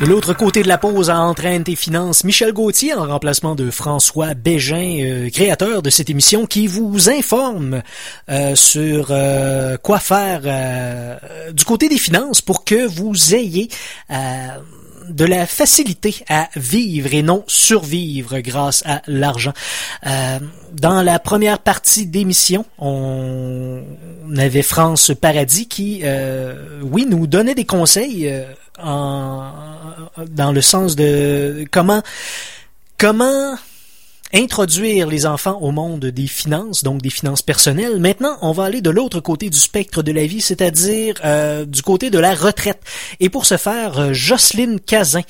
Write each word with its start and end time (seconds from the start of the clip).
De 0.00 0.04
l'autre 0.04 0.34
côté 0.34 0.62
de 0.62 0.68
la 0.68 0.76
pause, 0.76 1.08
à 1.08 1.18
Entraîne 1.20 1.64
tes 1.64 1.74
finances, 1.74 2.22
Michel 2.22 2.52
Gauthier 2.52 2.92
en 2.92 3.06
remplacement 3.06 3.54
de 3.54 3.70
François 3.70 4.34
Bégin, 4.34 4.98
euh, 5.00 5.30
créateur 5.30 5.80
de 5.80 5.88
cette 5.88 6.10
émission, 6.10 6.44
qui 6.44 6.66
vous 6.66 7.08
informe 7.08 7.82
euh, 8.28 8.54
sur 8.54 9.08
euh, 9.10 9.78
quoi 9.78 9.98
faire 9.98 10.42
du 11.54 11.64
côté 11.64 11.88
des 11.88 11.96
finances 11.96 12.42
pour 12.42 12.64
que 12.64 12.86
vous 12.86 13.34
ayez 13.34 13.68
de 14.10 15.24
la 15.24 15.46
facilité 15.46 16.16
à 16.28 16.50
vivre 16.56 17.14
et 17.14 17.22
non 17.22 17.42
survivre 17.46 18.40
grâce 18.40 18.82
à 18.86 19.00
l'argent. 19.06 19.52
dans 20.72 21.02
la 21.02 21.18
première 21.18 21.58
partie 21.58 22.06
d'émission, 22.06 22.66
on 22.78 23.82
avait 24.36 24.62
France 24.62 25.12
Paradis 25.18 25.68
qui, 25.68 26.02
oui, 26.82 27.06
nous 27.08 27.26
donnait 27.26 27.54
des 27.54 27.66
conseils 27.66 28.30
en, 28.82 29.52
dans 30.28 30.52
le 30.52 30.60
sens 30.60 30.96
de 30.96 31.64
comment 31.70 32.02
comment 32.98 33.56
introduire 34.32 35.06
les 35.06 35.26
enfants 35.26 35.58
au 35.60 35.70
monde 35.70 36.06
des 36.06 36.26
finances, 36.26 36.82
donc 36.82 37.00
des 37.00 37.10
finances 37.10 37.42
personnelles. 37.42 38.00
Maintenant, 38.00 38.36
on 38.42 38.52
va 38.52 38.64
aller 38.64 38.80
de 38.80 38.90
l'autre 38.90 39.20
côté 39.20 39.50
du 39.50 39.58
spectre 39.58 40.02
de 40.02 40.12
la 40.12 40.26
vie, 40.26 40.40
c'est-à-dire 40.40 41.14
euh, 41.24 41.64
du 41.64 41.82
côté 41.82 42.10
de 42.10 42.18
la 42.18 42.34
retraite. 42.34 42.80
Et 43.20 43.28
pour 43.28 43.46
ce 43.46 43.56
faire, 43.56 43.98
euh, 43.98 44.12
Jocelyne 44.12 44.80
Cazin, 44.80 45.22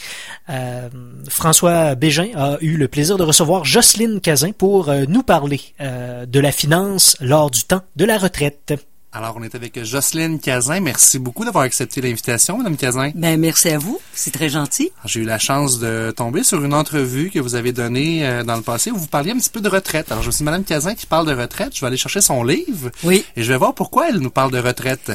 euh, 0.49 0.89
François 1.29 1.95
Bégin 1.95 2.31
a 2.35 2.57
eu 2.61 2.77
le 2.77 2.89
plaisir 2.89 3.17
de 3.17 3.23
recevoir 3.23 3.65
Jocelyne 3.65 4.21
Cazin 4.21 4.53
pour 4.53 4.93
nous 5.09 5.23
parler 5.23 5.61
de 5.81 6.41
la 6.41 6.53
finance 6.53 7.17
lors 7.21 7.51
du 7.51 7.65
temps 7.65 7.83
de 7.97 8.05
la 8.05 8.19
retraite. 8.19 8.75
Alors, 9.13 9.37
on 9.39 9.43
est 9.43 9.55
avec 9.55 9.83
Jocelyne 9.83 10.39
Cazin. 10.39 10.81
Merci 10.81 11.19
beaucoup 11.19 11.45
d'avoir 11.45 11.65
accepté 11.65 12.01
l'invitation, 12.01 12.59
Madame 12.59 12.77
Cazin. 12.77 13.13
Ben, 13.15 13.41
merci 13.41 13.71
à 13.71 13.79
vous. 13.79 13.99
C'est 14.13 14.31
très 14.31 14.49
gentil. 14.49 14.91
J'ai 15.07 15.21
eu 15.21 15.25
la 15.25 15.39
chance 15.39 15.79
de 15.79 16.13
tomber 16.15 16.43
sur 16.43 16.63
une 16.63 16.75
entrevue 16.75 17.31
que 17.31 17.39
vous 17.39 17.55
avez 17.55 17.73
donnée 17.73 18.27
euh, 18.27 18.43
dans 18.43 18.57
le 18.57 18.63
passé 18.63 18.91
où 18.91 18.97
vous 18.97 19.07
parliez 19.07 19.31
un 19.31 19.39
petit 19.39 19.49
peu 19.49 19.61
de 19.61 19.69
retraite. 19.69 20.13
Alors, 20.13 20.23
je 20.23 20.31
suis 20.31 20.45
Madame 20.45 20.65
Cazin 20.65 20.95
qui 20.95 21.07
parle 21.07 21.27
de 21.27 21.35
retraite. 21.35 21.75
Je 21.75 21.81
vais 21.81 21.87
aller 21.87 21.97
chercher 21.97 22.21
son 22.21 22.45
livre. 22.45 22.91
Oui. 23.05 23.25
Et 23.37 23.43
je 23.43 23.51
vais 23.51 23.59
voir 23.59 23.75
pourquoi 23.75 24.11
elle 24.11 24.19
nous 24.19 24.31
parle 24.31 24.51
de 24.51 24.59
retraite. 24.59 25.13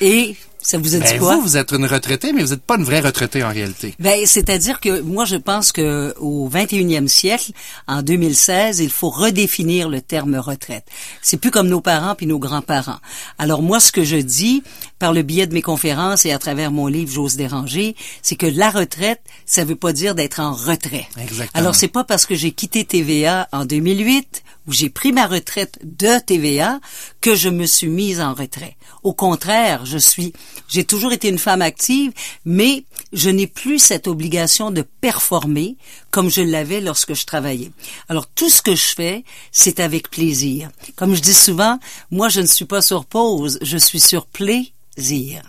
Et 0.00 0.36
ça 0.64 0.78
vous 0.78 0.94
a 0.94 0.98
dit 0.98 1.12
ben, 1.12 1.18
quoi? 1.18 1.36
Vous, 1.36 1.42
vous 1.42 1.56
êtes 1.58 1.72
une 1.72 1.84
retraitée, 1.84 2.32
mais 2.32 2.42
vous 2.42 2.50
n'êtes 2.50 2.62
pas 2.62 2.76
une 2.76 2.84
vraie 2.84 3.00
retraitée 3.00 3.44
en 3.44 3.50
réalité. 3.50 3.94
Ben, 3.98 4.24
c'est-à-dire 4.24 4.80
que 4.80 5.02
moi, 5.02 5.26
je 5.26 5.36
pense 5.36 5.72
que 5.72 6.14
au 6.18 6.48
21e 6.48 7.06
siècle, 7.06 7.52
en 7.86 8.00
2016, 8.00 8.80
il 8.80 8.88
faut 8.88 9.10
redéfinir 9.10 9.90
le 9.90 10.00
terme 10.00 10.36
retraite. 10.36 10.86
C'est 11.20 11.36
plus 11.36 11.50
comme 11.50 11.68
nos 11.68 11.82
parents 11.82 12.14
puis 12.14 12.26
nos 12.26 12.38
grands-parents. 12.38 12.98
Alors 13.38 13.60
moi, 13.60 13.78
ce 13.78 13.92
que 13.92 14.04
je 14.04 14.16
dis 14.16 14.62
par 14.98 15.12
le 15.12 15.22
biais 15.22 15.46
de 15.46 15.54
mes 15.54 15.62
conférences 15.62 16.24
et 16.24 16.32
à 16.32 16.38
travers 16.38 16.70
mon 16.70 16.86
livre 16.86 17.12
J'ose 17.12 17.36
déranger, 17.36 17.94
c'est 18.22 18.36
que 18.36 18.46
la 18.46 18.70
retraite, 18.70 19.20
ça 19.46 19.64
veut 19.64 19.76
pas 19.76 19.92
dire 19.92 20.14
d'être 20.14 20.40
en 20.40 20.52
retrait. 20.52 21.06
Exactement. 21.20 21.60
Alors 21.60 21.74
c'est 21.74 21.88
pas 21.88 22.04
parce 22.04 22.26
que 22.26 22.34
j'ai 22.34 22.52
quitté 22.52 22.84
TVA 22.84 23.48
en 23.52 23.64
2008 23.64 24.42
où 24.66 24.72
j'ai 24.72 24.88
pris 24.88 25.12
ma 25.12 25.26
retraite 25.26 25.78
de 25.82 26.18
TVA 26.24 26.80
que 27.20 27.34
je 27.34 27.48
me 27.48 27.66
suis 27.66 27.88
mise 27.88 28.20
en 28.20 28.34
retrait. 28.34 28.76
Au 29.02 29.12
contraire, 29.12 29.84
je 29.84 29.98
suis, 29.98 30.32
j'ai 30.68 30.84
toujours 30.84 31.12
été 31.12 31.28
une 31.28 31.38
femme 31.38 31.60
active, 31.60 32.12
mais 32.46 32.84
je 33.12 33.28
n'ai 33.28 33.46
plus 33.46 33.78
cette 33.78 34.08
obligation 34.08 34.70
de 34.70 34.82
performer 35.00 35.76
comme 36.10 36.30
je 36.30 36.40
l'avais 36.40 36.80
lorsque 36.80 37.14
je 37.14 37.26
travaillais. 37.26 37.70
Alors 38.08 38.26
tout 38.26 38.48
ce 38.48 38.62
que 38.62 38.74
je 38.74 38.94
fais, 38.94 39.24
c'est 39.52 39.80
avec 39.80 40.10
plaisir. 40.10 40.70
Comme 40.96 41.14
je 41.14 41.20
dis 41.20 41.34
souvent, 41.34 41.78
moi 42.10 42.28
je 42.28 42.40
ne 42.40 42.46
suis 42.46 42.64
pas 42.64 42.80
sur 42.80 43.04
pause, 43.04 43.58
je 43.60 43.76
suis 43.76 44.00
sur 44.00 44.26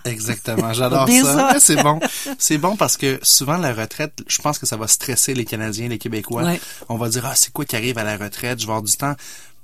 Exactement, 0.06 0.74
j'adore 0.74 1.08
ça. 1.10 1.56
C'est 1.60 1.82
bon. 1.82 2.00
C'est 2.38 2.58
bon 2.58 2.76
parce 2.76 2.98
que 2.98 3.20
souvent 3.22 3.58
la 3.58 3.74
retraite, 3.74 4.24
je 4.28 4.42
pense 4.42 4.58
que 4.58 4.66
ça 4.66 4.78
va 4.78 4.88
stresser 4.88 5.34
les 5.34 5.46
Canadiens, 5.46 5.88
les 5.88 5.98
Québécois. 5.98 6.44
On 6.90 6.98
va 6.98 7.10
dire 7.10 7.26
ah 7.26 7.36
c'est 7.36 7.52
quoi 7.54 7.66
qui 7.66 7.76
arrive 7.76 7.98
à 7.98 8.04
la 8.04 8.18
retraite, 8.18 8.60
je 8.60 8.66
vais 8.66 8.72
avoir 8.72 8.82
du 8.84 8.96
temps 8.96 9.16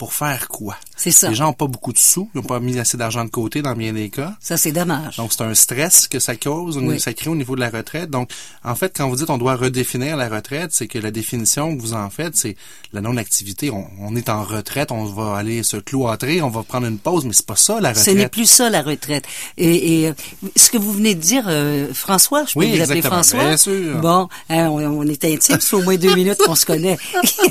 pour 0.02 0.14
faire 0.14 0.48
quoi? 0.48 0.78
C'est 0.96 1.12
ça. 1.12 1.30
Les 1.30 1.36
gens 1.36 1.46
n'ont 1.46 1.54
pas 1.54 1.68
beaucoup 1.68 1.94
de 1.94 1.98
sous, 2.00 2.28
ils 2.34 2.38
n'ont 2.38 2.44
pas 2.44 2.60
mis 2.60 2.80
assez 2.80 2.98
d'argent 2.98 3.24
de 3.24 3.30
côté 3.30 3.62
dans 3.62 3.76
bien 3.76 3.94
des 3.94 4.10
cas. 4.10 4.34
Ça, 4.40 4.58
c'est 4.58 4.72
dommage. 4.72 5.18
Donc, 5.18 5.32
c'est 5.32 5.44
un 5.44 5.54
stress 5.54 6.08
que 6.08 6.18
ça 6.18 6.36
cause, 6.36 6.80
ça 6.98 7.14
crée 7.14 7.30
au 7.30 7.36
niveau 7.36 7.56
de 7.56 7.60
la 7.60 7.70
retraite. 7.70 8.10
Donc, 8.10 8.32
en 8.64 8.74
fait, 8.74 8.94
quand 8.98 9.08
vous 9.08 9.16
dites 9.16 9.30
on 9.30 9.38
doit 9.38 9.56
redéfinir 9.56 10.18
la 10.18 10.28
retraite, 10.28 10.72
c'est 10.74 10.88
que 10.88 10.98
la 10.98 11.12
définition 11.12 11.78
que 11.78 11.82
vous 11.82 11.94
en 11.94 12.10
faites, 12.10 12.36
c'est 12.36 12.56
la 12.94 13.02
non-activité. 13.02 13.70
On, 13.72 14.16
est 14.16 14.28
en 14.30 14.44
retraite, 14.44 14.92
on 14.92 15.06
va 15.06 15.38
aller 15.38 15.62
se 15.62 15.78
cloîtrer, 15.78 16.42
on 16.42 16.50
va 16.50 16.64
prendre 16.64 16.88
une 16.88 16.98
pause, 16.98 17.24
mais 17.26 17.34
c'est 17.34 17.46
pas 17.46 17.56
ça 17.56 17.80
la 17.80 17.90
retraite. 17.90 18.06
Ce 18.06 18.10
n'est 18.10 18.28
plus 18.28 18.48
ça 18.48 18.72
la 18.72 18.82
retraite. 18.82 19.26
Et, 19.58 20.06
et 20.06 20.14
ce 20.56 20.72
que 20.72 20.80
vous 20.80 20.94
venez 20.94 21.14
de 21.14 21.22
dire, 21.22 21.44
euh, 21.48 21.94
François, 21.94 22.46
je 22.48 22.60
peux 22.60 22.66
vous 22.66 22.82
appeler 22.82 23.04
François? 23.04 23.44
Bien 23.44 23.58
sûr. 23.58 24.00
Bon, 24.00 24.30
hein, 24.50 24.68
on, 24.70 25.04
est 25.08 25.26
intimes, 25.26 25.58
c'est 25.60 25.76
au 25.76 25.84
moins 25.84 25.96
deux 25.96 26.16
minutes 26.16 26.40
qu'on 26.44 26.56
se 26.56 26.66
connaît. 26.66 26.98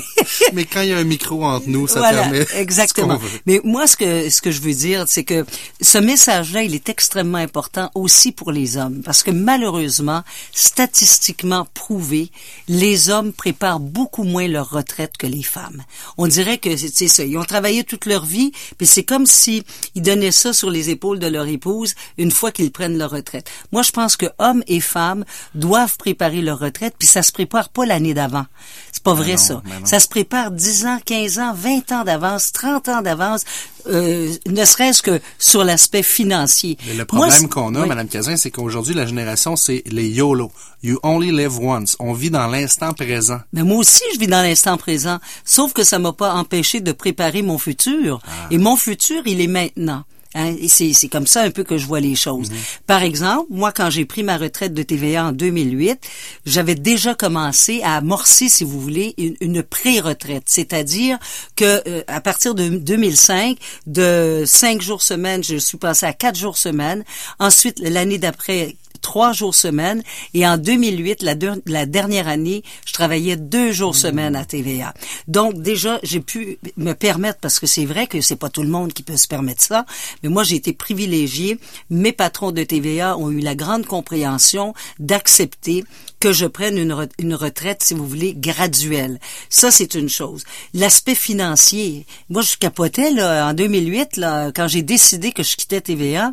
mais 0.53 0.65
quand 0.65 0.81
il 0.81 0.89
y 0.89 0.93
a 0.93 0.97
un 0.97 1.05
micro 1.05 1.45
entre 1.45 1.69
nous, 1.69 1.87
ça 1.87 2.01
permet 2.01 2.40
Exactement. 2.55 3.19
Mais 3.45 3.61
moi, 3.63 3.87
ce 3.87 3.97
que 3.97 4.29
ce 4.29 4.41
que 4.41 4.51
je 4.51 4.61
veux 4.61 4.73
dire, 4.73 5.05
c'est 5.07 5.23
que 5.23 5.45
ce 5.81 5.97
message-là, 5.97 6.63
il 6.63 6.75
est 6.75 6.89
extrêmement 6.89 7.37
important 7.37 7.91
aussi 7.95 8.31
pour 8.31 8.51
les 8.51 8.77
hommes, 8.77 9.01
parce 9.03 9.23
que 9.23 9.31
malheureusement, 9.31 10.23
statistiquement 10.51 11.67
prouvé, 11.73 12.31
les 12.67 13.09
hommes 13.09 13.33
préparent 13.33 13.79
beaucoup 13.79 14.23
moins 14.23 14.47
leur 14.47 14.69
retraite 14.69 15.17
que 15.17 15.27
les 15.27 15.43
femmes. 15.43 15.83
On 16.17 16.27
dirait 16.27 16.57
que 16.57 16.75
c'est 16.77 17.07
ça, 17.07 17.23
ils 17.23 17.37
ont 17.37 17.43
travaillé 17.43 17.83
toute 17.83 18.05
leur 18.05 18.25
vie, 18.25 18.51
puis 18.77 18.87
c'est 18.87 19.03
comme 19.03 19.25
si 19.25 19.63
ils 19.95 20.01
donnaient 20.01 20.31
ça 20.31 20.53
sur 20.53 20.69
les 20.69 20.89
épaules 20.89 21.19
de 21.19 21.27
leur 21.27 21.47
épouse 21.47 21.95
une 22.17 22.31
fois 22.31 22.51
qu'ils 22.51 22.71
prennent 22.71 22.97
leur 22.97 23.11
retraite. 23.11 23.49
Moi, 23.71 23.81
je 23.83 23.91
pense 23.91 24.17
que 24.17 24.27
hommes 24.39 24.63
et 24.67 24.79
femmes 24.79 25.25
doivent 25.55 25.97
préparer 25.97 26.41
leur 26.41 26.59
retraite, 26.59 26.95
puis 26.97 27.07
ça 27.07 27.21
se 27.21 27.31
prépare 27.31 27.69
pas 27.69 27.85
l'année 27.85 28.13
d'avant. 28.13 28.45
C'est 28.91 29.03
pas 29.03 29.13
vrai 29.13 29.37
ça. 29.37 29.61
Ça 29.83 29.99
se 29.99 30.07
prépare 30.07 30.51
10 30.51 30.85
ans, 30.85 30.99
15 31.05 31.39
ans, 31.39 31.53
20 31.53 31.91
ans 31.91 32.03
d'avance, 32.31 32.51
30 32.51 32.89
ans 32.89 33.01
d'avance, 33.01 33.43
euh, 33.87 34.33
ne 34.47 34.65
serait-ce 34.65 35.01
que 35.01 35.19
sur 35.39 35.63
l'aspect 35.63 36.03
financier. 36.03 36.77
Mais 36.87 36.93
le 36.93 37.05
problème 37.05 37.49
qu'on 37.49 37.75
a, 37.75 37.85
Madame 37.85 38.07
Cazin, 38.07 38.37
c'est 38.37 38.51
qu'aujourd'hui, 38.51 38.93
la 38.93 39.05
génération, 39.05 39.55
c'est 39.55 39.83
les 39.87 40.07
YOLO. 40.07 40.51
You 40.83 40.99
only 41.03 41.31
live 41.31 41.59
once. 41.59 41.95
On 41.99 42.13
vit 42.13 42.29
dans 42.29 42.47
l'instant 42.47 42.93
présent. 42.93 43.39
Mais 43.53 43.63
moi 43.63 43.77
aussi, 43.77 44.03
je 44.13 44.19
vis 44.19 44.27
dans 44.27 44.41
l'instant 44.41 44.77
présent. 44.77 45.19
Sauf 45.45 45.73
que 45.73 45.83
ça 45.83 45.99
m'a 45.99 46.13
pas 46.13 46.33
empêché 46.33 46.79
de 46.81 46.91
préparer 46.91 47.41
mon 47.41 47.57
futur. 47.57 48.19
Ah. 48.25 48.47
Et 48.49 48.57
mon 48.57 48.75
futur, 48.75 49.21
il 49.25 49.41
est 49.41 49.47
maintenant. 49.47 50.03
Hein, 50.33 50.55
c'est 50.67 51.09
comme 51.09 51.27
ça 51.27 51.41
un 51.41 51.51
peu 51.51 51.63
que 51.63 51.77
je 51.77 51.85
vois 51.85 51.99
les 51.99 52.15
choses. 52.15 52.51
Mhm. 52.51 52.57
Par 52.87 53.03
exemple, 53.03 53.47
moi, 53.49 53.71
quand 53.71 53.89
j'ai 53.89 54.05
pris 54.05 54.23
ma 54.23 54.37
retraite 54.37 54.73
de 54.73 54.83
TVA 54.83 55.25
en 55.25 55.31
2008, 55.31 55.99
j'avais 56.45 56.75
déjà 56.75 57.15
commencé 57.15 57.81
à 57.83 57.97
amorcer, 57.97 58.47
si 58.47 58.63
vous 58.63 58.79
voulez, 58.79 59.13
une, 59.17 59.61
pré-retraite. 59.61 60.43
C'est-à-dire 60.45 61.17
que 61.55 61.81
euh, 61.87 62.03
à 62.07 62.21
partir 62.21 62.55
de 62.55 62.69
2005, 62.69 63.57
de 63.87 64.43
cinq 64.45 64.81
jours 64.81 65.01
semaine, 65.01 65.43
je 65.43 65.57
suis 65.57 65.77
passé 65.77 66.05
à 66.05 66.13
quatre 66.13 66.37
jours 66.37 66.57
semaine. 66.57 67.03
Ensuite, 67.39 67.79
l'année 67.79 68.17
d'après, 68.17 68.75
trois 69.01 69.33
jours 69.33 69.55
semaine. 69.55 70.03
Et 70.33 70.47
en 70.47 70.57
2008, 70.57 71.23
la, 71.23 71.35
la 71.65 71.85
dernière 71.85 72.27
année, 72.27 72.63
je 72.85 72.93
travaillais 72.93 73.35
deux 73.35 73.71
jours 73.71 73.95
semaine 73.95 74.35
à 74.35 74.45
TVA. 74.45 74.93
Donc 75.27 75.61
déjà, 75.61 75.99
j'ai 76.03 76.19
pu 76.19 76.59
me 76.77 76.93
permettre, 76.93 77.39
parce 77.39 77.59
que 77.59 77.67
c'est 77.67 77.85
vrai 77.85 78.07
que 78.07 78.21
c'est 78.21 78.35
pas 78.35 78.49
tout 78.49 78.63
le 78.63 78.69
monde 78.69 78.93
qui 78.93 79.03
peut 79.03 79.17
se 79.17 79.27
permettre 79.27 79.63
ça, 79.63 79.85
mais 80.23 80.29
moi 80.29 80.43
j'ai 80.43 80.55
été 80.55 80.73
privilégiée. 80.73 81.59
Mes 81.89 82.11
patrons 82.11 82.51
de 82.51 82.63
TVA 82.63 83.17
ont 83.17 83.29
eu 83.31 83.39
la 83.39 83.55
grande 83.55 83.85
compréhension 83.85 84.73
d'accepter 84.99 85.83
que 86.19 86.31
je 86.31 86.45
prenne 86.45 86.77
une, 86.77 86.95
une 87.17 87.33
retraite, 87.33 87.83
si 87.83 87.93
vous 87.93 88.07
voulez, 88.07 88.33
graduelle. 88.35 89.19
Ça, 89.49 89.71
c'est 89.71 89.95
une 89.95 90.07
chose. 90.07 90.43
L'aspect 90.73 91.15
financier, 91.15 92.05
moi, 92.29 92.43
je 92.43 92.55
capotais 92.57 93.11
là, 93.11 93.49
en 93.49 93.53
2008, 93.53 94.17
là, 94.17 94.51
quand 94.55 94.67
j'ai 94.67 94.83
décidé 94.83 95.31
que 95.31 95.43
je 95.43 95.55
quittais 95.55 95.81
TVA 95.81 96.31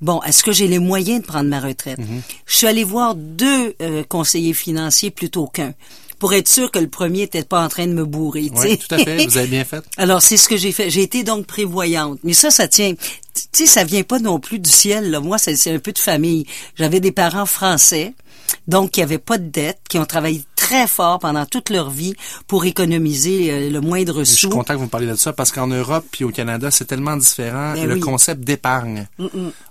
bon, 0.00 0.20
est-ce 0.22 0.42
que 0.42 0.52
j'ai 0.52 0.68
les 0.68 0.78
moyens 0.78 1.20
de 1.20 1.26
prendre 1.26 1.48
ma 1.48 1.60
retraite? 1.60 1.98
Mhm. 1.98 2.22
Je 2.46 2.56
suis 2.56 2.66
allé 2.66 2.84
voir 2.84 3.14
deux 3.14 3.74
euh, 3.80 4.04
conseillers 4.08 4.54
financiers 4.54 5.10
plutôt 5.10 5.46
qu'un 5.46 5.74
pour 6.18 6.32
être 6.32 6.48
sûr 6.48 6.70
que 6.70 6.78
le 6.78 6.88
premier 6.88 7.20
n'était 7.20 7.44
pas 7.44 7.62
en 7.62 7.68
train 7.68 7.86
de 7.86 7.92
me 7.92 8.04
bourrer. 8.04 8.50
Oui, 8.54 8.78
tout 8.78 8.94
à 8.94 8.98
fait. 8.98 9.26
Vous 9.26 9.38
avez 9.38 9.48
bien 9.48 9.64
fait. 9.64 9.84
Alors, 9.96 10.22
c'est 10.22 10.36
ce 10.36 10.48
que 10.48 10.56
j'ai 10.56 10.72
fait. 10.72 10.88
J'ai 10.90 11.02
été 11.02 11.24
donc 11.24 11.46
prévoyante. 11.46 12.18
Mais 12.24 12.32
ça, 12.32 12.50
ça 12.50 12.68
tient... 12.68 12.94
Tu 13.34 13.42
sais, 13.52 13.66
ça 13.66 13.84
vient 13.84 14.02
pas 14.02 14.18
non 14.18 14.40
plus 14.40 14.58
du 14.58 14.70
ciel. 14.70 15.10
Là. 15.10 15.20
Moi, 15.20 15.36
c'est 15.38 15.70
un 15.70 15.78
peu 15.78 15.92
de 15.92 15.98
famille. 15.98 16.46
J'avais 16.76 17.00
des 17.00 17.12
parents 17.12 17.44
français, 17.44 18.14
donc 18.66 18.92
qui 18.92 19.00
n'avaient 19.00 19.18
pas 19.18 19.36
de 19.36 19.48
dette, 19.48 19.80
qui 19.90 19.98
ont 19.98 20.06
travaillé 20.06 20.42
très 20.66 20.88
fort 20.88 21.20
pendant 21.20 21.46
toute 21.46 21.70
leur 21.70 21.90
vie 21.90 22.14
pour 22.48 22.64
économiser 22.64 23.52
euh, 23.52 23.70
le 23.70 23.80
moindre 23.80 24.20
Je 24.20 24.24
suis 24.24 24.48
sou. 24.48 24.48
content 24.48 24.74
que 24.74 24.78
vous 24.78 24.86
me 24.86 24.90
parliez 24.90 25.06
de 25.06 25.14
ça 25.14 25.32
parce 25.32 25.52
qu'en 25.52 25.68
Europe 25.68 26.04
puis 26.10 26.24
au 26.24 26.30
Canada, 26.30 26.72
c'est 26.72 26.86
tellement 26.86 27.16
différent. 27.16 27.74
Ben 27.74 27.86
le 27.86 27.94
oui. 27.94 28.00
concept 28.00 28.42
d'épargne. 28.42 29.06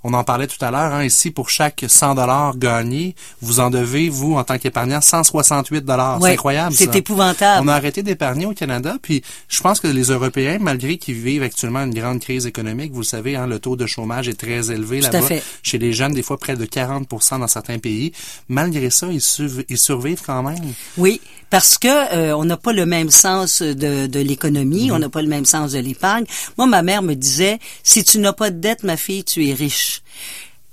On 0.03 0.13
en 0.13 0.23
parlait 0.23 0.47
tout 0.47 0.63
à 0.63 0.71
l'heure. 0.71 0.93
Hein, 0.93 1.03
ici, 1.03 1.31
pour 1.31 1.49
chaque 1.49 1.83
100 1.85 2.15
dollars 2.15 2.57
gagnés, 2.57 3.13
vous 3.41 3.59
en 3.59 3.69
devez, 3.69 4.07
vous, 4.07 4.35
en 4.35 4.43
tant 4.45 4.57
qu'épargnant, 4.57 5.01
168 5.01 5.83
dollars. 5.83 6.21
Ouais, 6.21 6.29
c'est 6.29 6.33
incroyable. 6.35 6.75
c'est 6.75 6.95
épouvantable. 6.95 7.65
On 7.65 7.67
a 7.67 7.73
arrêté 7.73 8.01
d'épargner 8.01 8.45
au 8.45 8.53
Canada. 8.53 8.95
Puis 9.01 9.21
je 9.49 9.61
pense 9.61 9.81
que 9.81 9.87
les 9.87 10.03
Européens, 10.05 10.59
malgré 10.61 10.97
qu'ils 10.97 11.15
vivent 11.15 11.43
actuellement 11.43 11.83
une 11.83 11.93
grande 11.93 12.21
crise 12.21 12.45
économique, 12.45 12.93
vous 12.93 13.01
le 13.01 13.05
savez, 13.05 13.35
hein, 13.35 13.47
le 13.47 13.59
taux 13.59 13.75
de 13.75 13.85
chômage 13.85 14.29
est 14.29 14.39
très 14.39 14.71
élevé 14.71 15.01
là-bas. 15.01 15.27
Chez 15.61 15.77
les 15.77 15.91
jeunes, 15.91 16.13
des 16.13 16.23
fois 16.23 16.37
près 16.37 16.55
de 16.55 16.63
40 16.65 17.09
dans 17.37 17.47
certains 17.47 17.79
pays. 17.79 18.13
Malgré 18.47 18.89
ça, 18.89 19.07
ils 19.11 19.77
survivent 19.77 20.21
quand 20.25 20.41
même. 20.41 20.73
Oui, 20.97 21.21
parce 21.49 21.77
que 21.77 21.87
euh, 22.15 22.35
on 22.35 22.45
n'a 22.45 22.57
pas 22.57 22.73
le 22.73 22.85
même 22.85 23.09
sens 23.11 23.61
de, 23.61 24.07
de 24.07 24.19
l'économie, 24.19 24.87
Mhm. 24.89 24.95
on 24.95 24.99
n'a 24.99 25.09
pas 25.09 25.21
le 25.21 25.27
même 25.27 25.45
sens 25.45 25.71
de 25.73 25.79
l'épargne. 25.79 26.25
Moi, 26.57 26.67
ma 26.67 26.81
mère 26.81 27.01
me 27.01 27.13
disait 27.15 27.59
si 27.83 28.03
tu 28.03 28.17
n'as 28.19 28.33
pas 28.33 28.49
de 28.51 28.59
dette, 28.59 28.83
ma 28.83 28.97
fille, 28.97 29.23
tu 29.23 29.47
es 29.47 29.53
riche. 29.53 30.01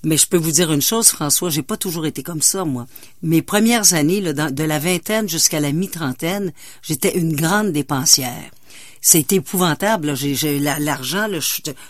Mais 0.04 0.16
je 0.16 0.26
peux 0.26 0.36
vous 0.36 0.50
dire 0.50 0.72
une 0.72 0.82
chose, 0.82 1.08
François, 1.10 1.48
j'ai 1.50 1.62
pas 1.62 1.76
toujours 1.76 2.06
été 2.06 2.24
comme 2.24 2.42
ça, 2.42 2.64
moi. 2.64 2.86
Mes 3.22 3.40
premières 3.40 3.94
années, 3.94 4.20
là, 4.20 4.32
dans- 4.32 4.52
de 4.52 4.64
la 4.64 4.80
vingtaine 4.80 5.28
jusqu'à 5.28 5.60
la 5.60 5.70
mi-trentaine, 5.70 6.52
j'étais 6.82 7.16
une 7.16 7.36
grande 7.36 7.70
dépensière. 7.72 8.50
C'était 9.04 9.34
épouvantable. 9.36 10.14
J'ai, 10.16 10.36
j'ai 10.36 10.60
la- 10.60 10.78
l'argent, 10.78 11.26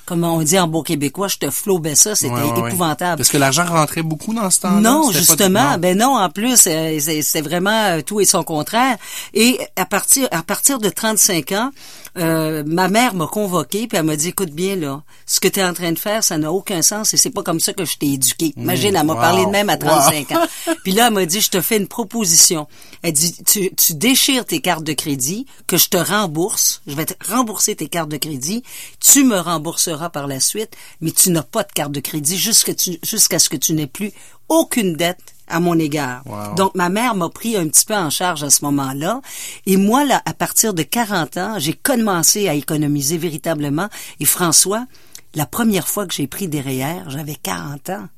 comme 0.07 0.25
on 0.25 0.41
dit 0.43 0.59
en 0.59 0.67
beau 0.67 0.83
québécois, 0.83 1.29
je 1.29 1.37
te 1.37 1.51
flobais 1.51 1.95
ça. 1.95 2.15
C'était 2.15 2.33
Ouais, 2.33 2.41
ouais, 2.43 2.61
ouais. 2.63 2.69
épouvantable. 2.71 3.19
Parce 3.19 3.29
que 3.29 3.37
l'argent 3.37 3.67
rentrait 3.67 4.03
beaucoup 4.03 4.33
dans 4.33 4.49
ce 4.49 4.61
temps-là. 4.61 4.81
Non, 4.81 5.07
pas- 5.13 5.19
justement, 5.19 5.73
non. 5.73 5.79
ben 5.79 5.99
non, 5.99 6.17
en 6.17 6.31
plus, 6.31 6.65
euh, 6.67 6.99
c'est- 7.01 7.43
vraiment 7.43 7.71
euh, 7.85 8.01
tout 8.01 8.21
et 8.21 8.25
son 8.25 8.43
contraire. 8.45 8.97
Et 9.35 9.59
à 9.77 9.85
partir 9.85 10.27
à 10.31 10.43
partir 10.43 10.79
de 10.79 10.89
35 10.89 11.53
ans, 11.53 11.71
euh, 12.17 12.63
ma 12.67 12.89
mère 12.89 13.15
m'a 13.15 13.27
convoqué 13.27 13.87
puis 13.89 13.99
elle 13.99 14.05
m'a 14.05 14.17
dit 14.17 14.29
écoute 14.29 14.51
bien 14.51 14.77
là, 14.77 15.03
ce 15.27 15.39
que 15.41 15.49
tu 15.49 15.61
es 15.61 15.65
en 15.65 15.75
train 15.75 15.93
de 15.93 15.99
faire, 15.99 16.25
ça 16.25 16.39
n'a 16.39 16.51
aucun 16.51 16.81
sens 16.81 17.13
et 17.13 17.19
c'est 17.19 17.31
pas 17.31 17.43
comme 17.43 17.61
ça 17.61 17.75
que 17.75 17.85
je 17.85 17.97
t'ai 17.99 18.07
éduqué. 18.15 18.55
Imagine, 18.57 18.97
elle 18.97 19.05
m'a 19.07 19.13
wow. 19.15 19.21
parlé 19.21 19.45
de 19.45 19.51
même 19.51 19.69
à 19.69 19.75
Wow. 19.75 19.81
35 20.01 20.33
ans. 20.33 20.47
Puis 20.83 20.93
là, 20.93 21.09
elle 21.09 21.13
m'a 21.15 21.27
dit 21.27 21.43
je 21.43 21.51
te 21.51 21.61
fais 21.61 21.77
une 21.77 21.89
proposition. 21.89 22.67
Elle 23.03 23.13
dit 23.13 23.35
tu, 23.47 23.71
tu 23.75 23.93
déchires 23.95 24.47
tes 24.47 24.63
cartes 24.63 24.85
de 24.85 24.95
crédit 24.95 25.45
que 25.67 25.77
je 25.77 25.89
te 25.91 25.99
rembourse, 25.99 26.72
je 26.87 26.95
vais 26.95 27.07
te 27.07 27.15
rembourser 27.31 27.77
tes 27.77 27.89
cartes 27.89 28.09
de 28.09 28.17
crédit, 28.17 28.63
tu 29.01 29.25
me 29.25 29.39
rembourseras 29.39 30.11
par 30.11 30.27
la 30.27 30.41
suite, 30.41 30.77
mais 31.01 31.11
tu 31.11 31.31
n'as 31.31 31.43
pas 31.43 31.63
de 31.63 31.73
carte 31.73 31.93
de 31.93 32.01
crédit 32.01 32.39
jusqu'à 32.39 33.39
ce 33.39 33.49
que 33.49 33.57
tu 33.57 33.73
n'aies 33.75 33.87
plus 33.87 34.13
aucune 34.49 34.95
dette 34.95 35.35
à 35.49 35.61
mon 35.61 35.79
égard. 35.79 36.23
Wow. 36.27 36.55
Donc, 36.55 36.75
ma 36.75 36.89
mère 36.89 37.15
m'a 37.15 37.29
pris 37.29 37.57
un 37.57 37.69
petit 37.69 37.85
peu 37.85 37.95
en 37.95 38.11
charge 38.11 38.43
à 38.43 38.51
ce 38.51 38.65
moment-là. 38.65 39.21
Et 39.67 39.77
moi, 39.77 40.05
là, 40.05 40.23
à 40.25 40.35
partir 40.35 40.73
de 40.73 40.83
40 40.83 41.37
ans, 41.37 41.59
j'ai 41.59 41.75
commencé 41.75 42.49
à 42.49 42.55
économiser 42.55 43.19
véritablement. 43.19 43.89
Et 44.21 44.25
François, 44.25 44.87
la 45.35 45.47
première 45.47 45.89
fois 45.89 46.07
que 46.07 46.15
j'ai 46.15 46.27
pris 46.27 46.49
des 46.49 46.61
REER, 46.61 47.05
j'avais 47.09 47.35
40 47.35 47.91
ans. 47.91 48.09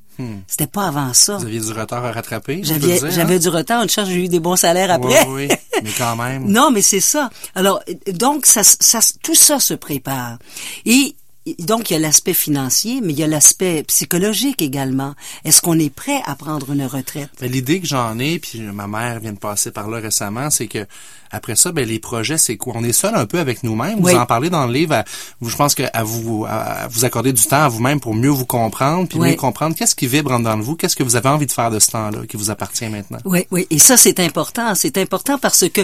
C'était 0.47 0.67
pas 0.67 0.87
avant 0.87 1.13
ça. 1.13 1.35
Hmm. 1.35 1.39
Vous 1.39 1.45
aviez 1.45 1.59
du 1.59 1.71
retard 1.71 2.05
à 2.05 2.11
rattraper. 2.11 2.61
J'avais, 2.63 2.99
dire, 2.99 3.11
j'avais 3.11 3.35
hein? 3.35 3.39
du 3.39 3.49
retard. 3.49 3.83
Une 3.83 3.89
chance, 3.89 4.07
j'ai 4.07 4.25
eu 4.25 4.27
des 4.27 4.39
bons 4.39 4.55
salaires 4.55 4.91
après. 4.91 5.25
Oui, 5.27 5.47
oui, 5.49 5.57
mais 5.83 5.89
quand 5.97 6.15
même. 6.15 6.45
Non, 6.45 6.71
mais 6.71 6.81
c'est 6.81 6.99
ça. 6.99 7.29
Alors, 7.53 7.81
donc, 8.13 8.45
ça, 8.45 8.63
ça, 8.63 8.99
tout 9.21 9.35
ça 9.35 9.59
se 9.59 9.73
prépare. 9.73 10.37
Et 10.85 11.15
donc, 11.59 11.91
il 11.91 11.93
y 11.93 11.95
a 11.97 11.99
l'aspect 11.99 12.33
financier, 12.33 13.01
mais 13.03 13.13
il 13.13 13.19
y 13.19 13.23
a 13.23 13.27
l'aspect 13.27 13.83
psychologique 13.83 14.63
également. 14.63 15.13
Est-ce 15.43 15.61
qu'on 15.61 15.77
est 15.77 15.93
prêt 15.93 16.21
à 16.25 16.35
prendre 16.35 16.71
une 16.71 16.85
retraite? 16.85 17.29
Mais 17.39 17.47
l'idée 17.47 17.79
que 17.79 17.87
j'en 17.87 18.17
ai, 18.17 18.39
puis 18.39 18.61
ma 18.61 18.87
mère 18.87 19.19
vient 19.19 19.33
de 19.33 19.37
passer 19.37 19.69
par 19.71 19.87
là 19.87 19.99
récemment, 19.99 20.49
c'est 20.49 20.67
que 20.67 20.87
après 21.31 21.55
ça, 21.55 21.71
ben 21.71 21.87
les 21.87 21.99
projets, 21.99 22.37
c'est 22.37 22.57
quoi? 22.57 22.73
On 22.75 22.83
est 22.83 22.91
seul 22.93 23.15
un 23.15 23.25
peu 23.25 23.39
avec 23.39 23.63
nous-mêmes. 23.63 23.97
Oui. 23.99 24.13
Vous 24.13 24.17
en 24.19 24.25
parlez 24.25 24.49
dans 24.49 24.65
le 24.67 24.73
livre. 24.73 24.93
à- 24.93 25.03
vous, 25.41 25.49
je 25.49 25.55
pense 25.55 25.75
que 25.75 25.83
à 25.93 26.03
vous, 26.03 26.45
à 26.47 26.87
vous 26.89 27.05
accorder 27.05 27.33
du 27.33 27.43
temps 27.45 27.63
à 27.63 27.67
vous-même 27.67 27.99
pour 27.99 28.13
mieux 28.15 28.29
vous 28.29 28.45
comprendre, 28.45 29.07
puis 29.07 29.19
Oui. 29.19 29.29
mieux 29.31 29.35
comprendre 29.35 29.75
qu'est-ce 29.75 29.95
qui 29.95 30.07
vibre 30.07 30.31
en 30.31 30.39
dedans 30.39 30.57
de 30.57 30.63
vous, 30.63 30.75
qu'est-ce 30.75 30.95
que 30.95 31.03
vous 31.03 31.15
avez 31.15 31.29
envie 31.29 31.45
de 31.47 31.51
faire 31.51 31.71
de 31.71 31.79
ce 31.79 31.91
temps-là, 31.91 32.19
qui 32.27 32.37
vous 32.37 32.49
appartient 32.49 32.87
maintenant. 32.87 33.19
Oui, 33.25 33.45
oui. 33.51 33.67
Et 33.69 33.79
ça, 33.79 33.97
c'est 33.97 34.19
important. 34.19 34.73
C'est 34.75 34.97
important 34.97 35.37
parce 35.37 35.67
que 35.69 35.81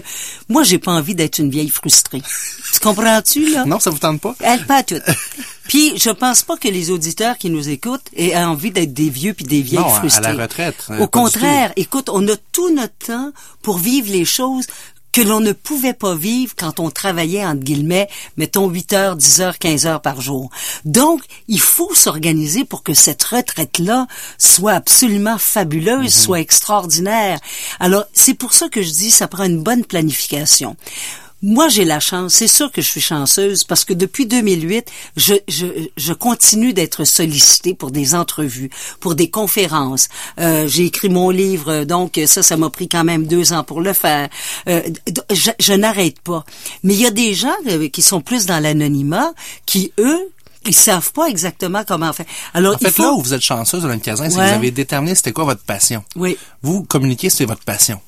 moi, 0.50 0.64
j'ai 0.64 0.78
pas 0.80 0.92
envie 0.92 1.16
d'être 1.16 1.40
une 1.40 1.50
vieille 1.50 1.70
frustrée. 1.70 2.22
tu 2.74 2.80
comprends-tu, 2.80 3.52
là? 3.52 3.66
Non, 3.66 3.80
ça 3.80 3.90
vous 3.90 4.00
tente 4.00 4.22
pas? 4.22 4.36
Elle 4.42 4.66
pas 4.66 4.84
toutes. 4.84 5.02
Puis 5.68 5.98
je 5.98 6.10
pense 6.10 6.42
pas 6.44 6.58
que 6.58 6.68
les 6.68 6.90
auditeurs 6.92 7.38
qui 7.38 7.50
nous 7.50 7.70
écoutent 7.70 8.08
aient 8.18 8.36
envie 8.36 8.72
d'être 8.72 8.94
des 8.94 9.10
vieux 9.10 9.34
puis 9.34 9.46
des 9.46 9.62
vieilles 9.62 9.80
Non, 9.80 9.94
à- 9.94 10.20
la 10.34 10.34
retraite, 10.44 10.88
Au 11.00 11.08
contraire, 11.08 11.72
écoute, 11.78 12.10
on 12.12 12.28
a 12.28 12.36
tout 12.52 12.74
notre 12.74 12.98
temps 13.06 13.32
pour 13.62 13.78
vivre 13.78 14.12
les 14.12 14.26
choses 14.26 14.66
que 15.12 15.22
l'on 15.22 15.40
ne 15.40 15.52
pouvait 15.52 15.94
pas 15.94 16.16
vivre 16.16 16.54
quand 16.58 16.80
on 16.80 16.90
travaillait, 16.90 17.46
entre 17.46 17.64
guillemets, 17.64 18.10
mettons 18.38 18.70
8 18.70 18.94
heures, 18.94 19.16
10 19.16 19.42
heures, 19.42 19.58
15 19.58 19.86
heures 19.86 20.02
par 20.02 20.22
jour. 20.22 20.50
Donc, 20.86 21.22
il 21.48 21.60
faut 21.60 21.94
s'organiser 21.94 22.66
pour 22.66 22.84
que 22.84 22.94
cette 22.94 23.24
retraite-là 23.24 24.08
soit 24.38 24.74
absolument 24.74 25.38
fabuleuse, 25.38 26.14
soit 26.14 26.40
extraordinaire. 26.40 27.40
Alors, 27.80 28.06
c'est 28.14 28.34
pour 28.34 28.54
ça 28.54 28.70
que 28.70 28.82
je 28.82 28.92
dis, 28.92 29.12
ça 29.12 29.28
prend 29.28 29.44
une 29.44 29.62
bonne 29.62 29.86
planification. 29.86 30.76
Moi, 31.42 31.70
j'ai 31.70 31.86
la 31.86 32.00
chance. 32.00 32.34
C'est 32.36 32.48
sûr 32.48 32.72
que 32.72 32.82
je 32.82 32.88
suis 32.88 33.02
chanceuse 33.02 33.64
parce 33.64 33.84
que 33.84 33.94
depuis 33.94 34.26
2008, 34.26 34.86
je, 35.18 35.34
je, 35.48 35.66
je 35.98 36.14
continue 36.14 36.74
d'être 36.74 37.04
sollicitée 37.04 37.74
pour 37.74 37.92
des 37.92 38.14
entrevues, 38.16 38.70
pour 39.00 39.16
des 39.16 39.30
conférences. 39.30 40.08
Euh, 40.40 40.68
j'ai 40.68 40.86
écrit 40.86 41.10
mon 41.10 41.30
livre, 41.32 41.84
donc 41.84 42.20
ça, 42.28 42.44
ça 42.44 42.58
m'a 42.58 42.70
pris 42.70 42.88
quand 42.88 43.04
même 43.04 43.26
deux 43.26 43.54
ans 43.54 43.64
pour 43.64 43.82
le 43.82 43.94
faire. 43.94 44.30
Euh, 44.68 44.82
je, 45.32 45.52
je 45.60 45.74
n'arrête 45.74 46.20
pas. 46.20 46.46
Mais 46.84 46.94
il 46.94 47.00
y 47.02 47.06
a 47.08 47.12
des 47.12 47.34
gens 47.34 47.50
euh, 47.68 47.90
qui 47.90 48.02
sont 48.02 48.22
plus 48.22 48.46
dans 48.46 48.60
l'anonymat, 48.60 49.34
qui 49.66 49.92
eux, 50.00 50.20
ils 50.68 50.76
savent 50.76 51.12
pas 51.12 51.28
exactement 51.28 51.84
comment 51.88 52.14
faire. 52.14 52.28
Alors, 52.54 52.76
En 52.76 52.78
fait, 52.78 52.90
il 52.90 52.92
faut... 52.92 53.04
là 53.04 53.14
où 53.14 53.22
vous 53.22 53.34
êtes 53.34 53.42
chanceuse, 53.42 53.84
Hélène 53.84 54.00
Cazin, 54.00 54.30
c'est 54.30 54.36
que 54.38 54.42
vous 54.42 54.54
avez 54.54 54.70
déterminé 54.72 55.16
c'était 55.16 55.32
quoi 55.32 55.46
votre 55.46 55.64
passion. 55.64 56.04
Oui, 56.16 56.38
Vous 56.62 56.84
communiquez, 56.84 57.32
c'est 57.32 57.46
votre 57.46 57.64
passion. 57.64 58.00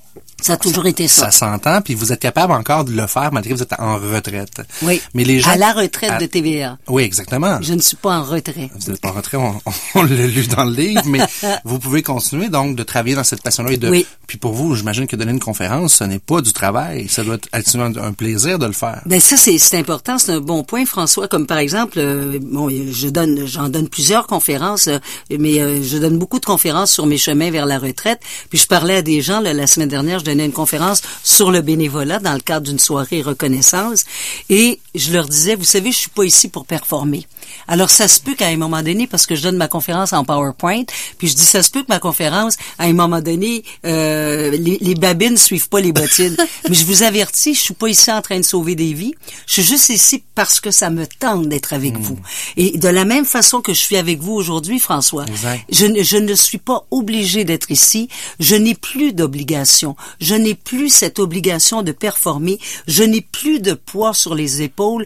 Ça 0.43 0.53
a 0.53 0.57
toujours 0.57 0.85
été 0.85 1.07
ça. 1.07 1.29
Ça 1.29 1.31
s'entend, 1.31 1.81
puis 1.81 1.93
vous 1.93 2.11
êtes 2.11 2.19
capable 2.19 2.53
encore 2.53 2.85
de 2.85 2.91
le 2.91 3.07
faire 3.07 3.31
malgré 3.31 3.51
que 3.53 3.57
vous 3.57 3.63
êtes 3.63 3.73
en 3.79 3.95
retraite. 3.97 4.61
Oui. 4.81 5.01
Mais 5.13 5.23
les 5.23 5.39
gens... 5.39 5.51
À 5.51 5.57
la 5.57 5.73
retraite 5.73 6.11
à- 6.11 6.17
de 6.17 6.25
TVA. 6.25 6.77
Oui, 6.87 7.03
exactement. 7.03 7.59
Je 7.61 7.73
ne 7.73 7.81
suis 7.81 7.97
pas 7.97 8.17
en 8.17 8.23
retrait. 8.23 8.69
Vous 8.75 8.91
êtes 8.91 9.01
pas 9.01 9.09
en 9.09 9.13
retrait, 9.13 9.37
on, 9.37 9.55
on 9.95 10.03
l'a 10.03 10.27
lu 10.27 10.47
dans 10.47 10.65
le 10.65 10.73
livre, 10.73 11.03
mais 11.05 11.19
vous 11.65 11.79
pouvez 11.79 12.01
continuer 12.01 12.49
donc 12.49 12.75
de 12.75 12.83
travailler 12.83 13.15
dans 13.15 13.23
cette 13.23 13.41
passion-là 13.41 13.71
et 13.71 13.77
de. 13.77 13.89
Oui. 13.89 14.05
Puis 14.27 14.37
pour 14.37 14.53
vous, 14.53 14.75
j'imagine 14.75 15.07
que 15.07 15.15
donner 15.15 15.31
une 15.31 15.39
conférence, 15.39 15.95
ce 15.95 16.03
n'est 16.03 16.19
pas 16.19 16.41
du 16.41 16.53
travail, 16.53 17.07
ça 17.07 17.23
doit 17.23 17.35
être 17.35 17.47
absolument 17.51 17.91
un 18.01 18.13
plaisir 18.13 18.59
de 18.59 18.65
le 18.65 18.73
faire. 18.73 19.01
Ben 19.05 19.19
ça 19.19 19.37
c'est 19.37 19.57
c'est 19.57 19.77
important, 19.77 20.17
c'est 20.17 20.31
un 20.31 20.39
bon 20.39 20.63
point 20.63 20.85
François 20.85 21.27
comme 21.27 21.45
par 21.47 21.57
exemple 21.57 21.99
euh, 21.99 22.39
bon 22.41 22.69
je 22.69 23.07
donne 23.09 23.45
j'en 23.45 23.69
donne 23.69 23.87
plusieurs 23.89 24.27
conférences 24.27 24.87
euh, 24.87 24.97
mais 25.29 25.61
euh, 25.61 25.81
je 25.83 25.97
donne 25.97 26.17
beaucoup 26.17 26.39
de 26.39 26.45
conférences 26.45 26.91
sur 26.91 27.05
mes 27.05 27.17
chemins 27.17 27.51
vers 27.51 27.65
la 27.65 27.79
retraite. 27.79 28.19
Puis 28.49 28.59
je 28.59 28.67
parlais 28.67 28.95
à 28.97 29.01
des 29.01 29.21
gens 29.21 29.39
là, 29.39 29.53
la 29.53 29.67
semaine 29.67 29.89
dernière, 29.89 30.19
je 30.19 30.25
donnais 30.33 30.45
une 30.45 30.51
conférence 30.51 31.01
sur 31.23 31.51
le 31.51 31.61
bénévolat 31.61 32.19
dans 32.19 32.33
le 32.33 32.39
cadre 32.39 32.67
d'une 32.67 32.79
soirée 32.79 33.21
reconnaissance 33.21 34.03
et 34.49 34.79
je 34.95 35.11
leur 35.13 35.27
disais 35.27 35.55
vous 35.55 35.63
savez, 35.63 35.91
je 35.91 35.97
suis 35.97 36.09
pas 36.09 36.23
ici 36.23 36.47
pour 36.47 36.65
performer. 36.65 37.25
Alors 37.67 37.89
ça 37.89 38.07
se 38.07 38.19
peut 38.19 38.35
qu'à 38.35 38.47
un 38.47 38.57
moment 38.57 38.81
donné 38.81 39.05
parce 39.07 39.25
que 39.25 39.35
je 39.35 39.43
donne 39.43 39.57
ma 39.57 39.67
conférence 39.67 40.13
en 40.13 40.23
PowerPoint, 40.23 40.83
puis 41.17 41.27
je 41.27 41.35
dis 41.35 41.43
ça 41.43 41.61
se 41.61 41.69
peut 41.69 41.81
que 41.81 41.89
ma 41.89 41.99
conférence 41.99 42.55
à 42.79 42.85
un 42.85 42.93
moment 42.93 43.21
donné 43.21 43.63
euh, 43.85 44.51
les, 44.51 44.77
les 44.81 44.95
babines 44.95 45.37
suivent 45.37 45.69
pas 45.69 45.79
les 45.81 45.91
bottines. 45.91 46.35
Mais 46.69 46.75
je 46.75 46.85
vous 46.85 47.03
avertis, 47.03 47.53
je 47.53 47.59
suis 47.59 47.73
pas 47.73 47.87
ici 47.87 48.11
en 48.11 48.21
train 48.21 48.37
de 48.39 48.45
sauver 48.45 48.75
des 48.75 48.93
vies. 48.93 49.13
Je 49.45 49.53
suis 49.53 49.63
juste 49.63 49.89
ici 49.89 50.23
parce 50.35 50.59
que 50.59 50.71
ça 50.71 50.89
me 50.89 51.05
tente 51.05 51.47
d'être 51.49 51.73
avec 51.73 51.97
vous. 51.97 52.17
Et 52.57 52.77
de 52.77 52.87
la 52.87 53.05
même 53.05 53.25
façon 53.25 53.61
que 53.61 53.73
je 53.73 53.79
suis 53.79 53.97
avec 53.97 54.19
vous 54.19 54.33
aujourd'hui, 54.33 54.79
François, 54.79 55.25
je, 55.69 55.85
ne- 55.85 56.01
je 56.03 56.17
ne 56.17 56.33
suis 56.35 56.57
pas 56.57 56.85
obligé 56.91 57.43
d'être 57.43 57.69
ici. 57.71 58.07
Je 58.39 58.55
n'ai 58.55 58.73
plus 58.75 59.13
d'obligation. 59.13 59.95
Je 60.23 60.35
n'ai 60.35 60.55
plus 60.55 60.87
cette 60.87 61.19
obligation 61.19 61.81
de 61.81 61.91
performer. 61.91 62.57
Je 62.87 63.03
n'ai 63.03 63.19
plus 63.19 63.59
de 63.59 63.73
poids 63.73 64.13
sur 64.13 64.35
les 64.35 64.61
épaules 64.61 65.05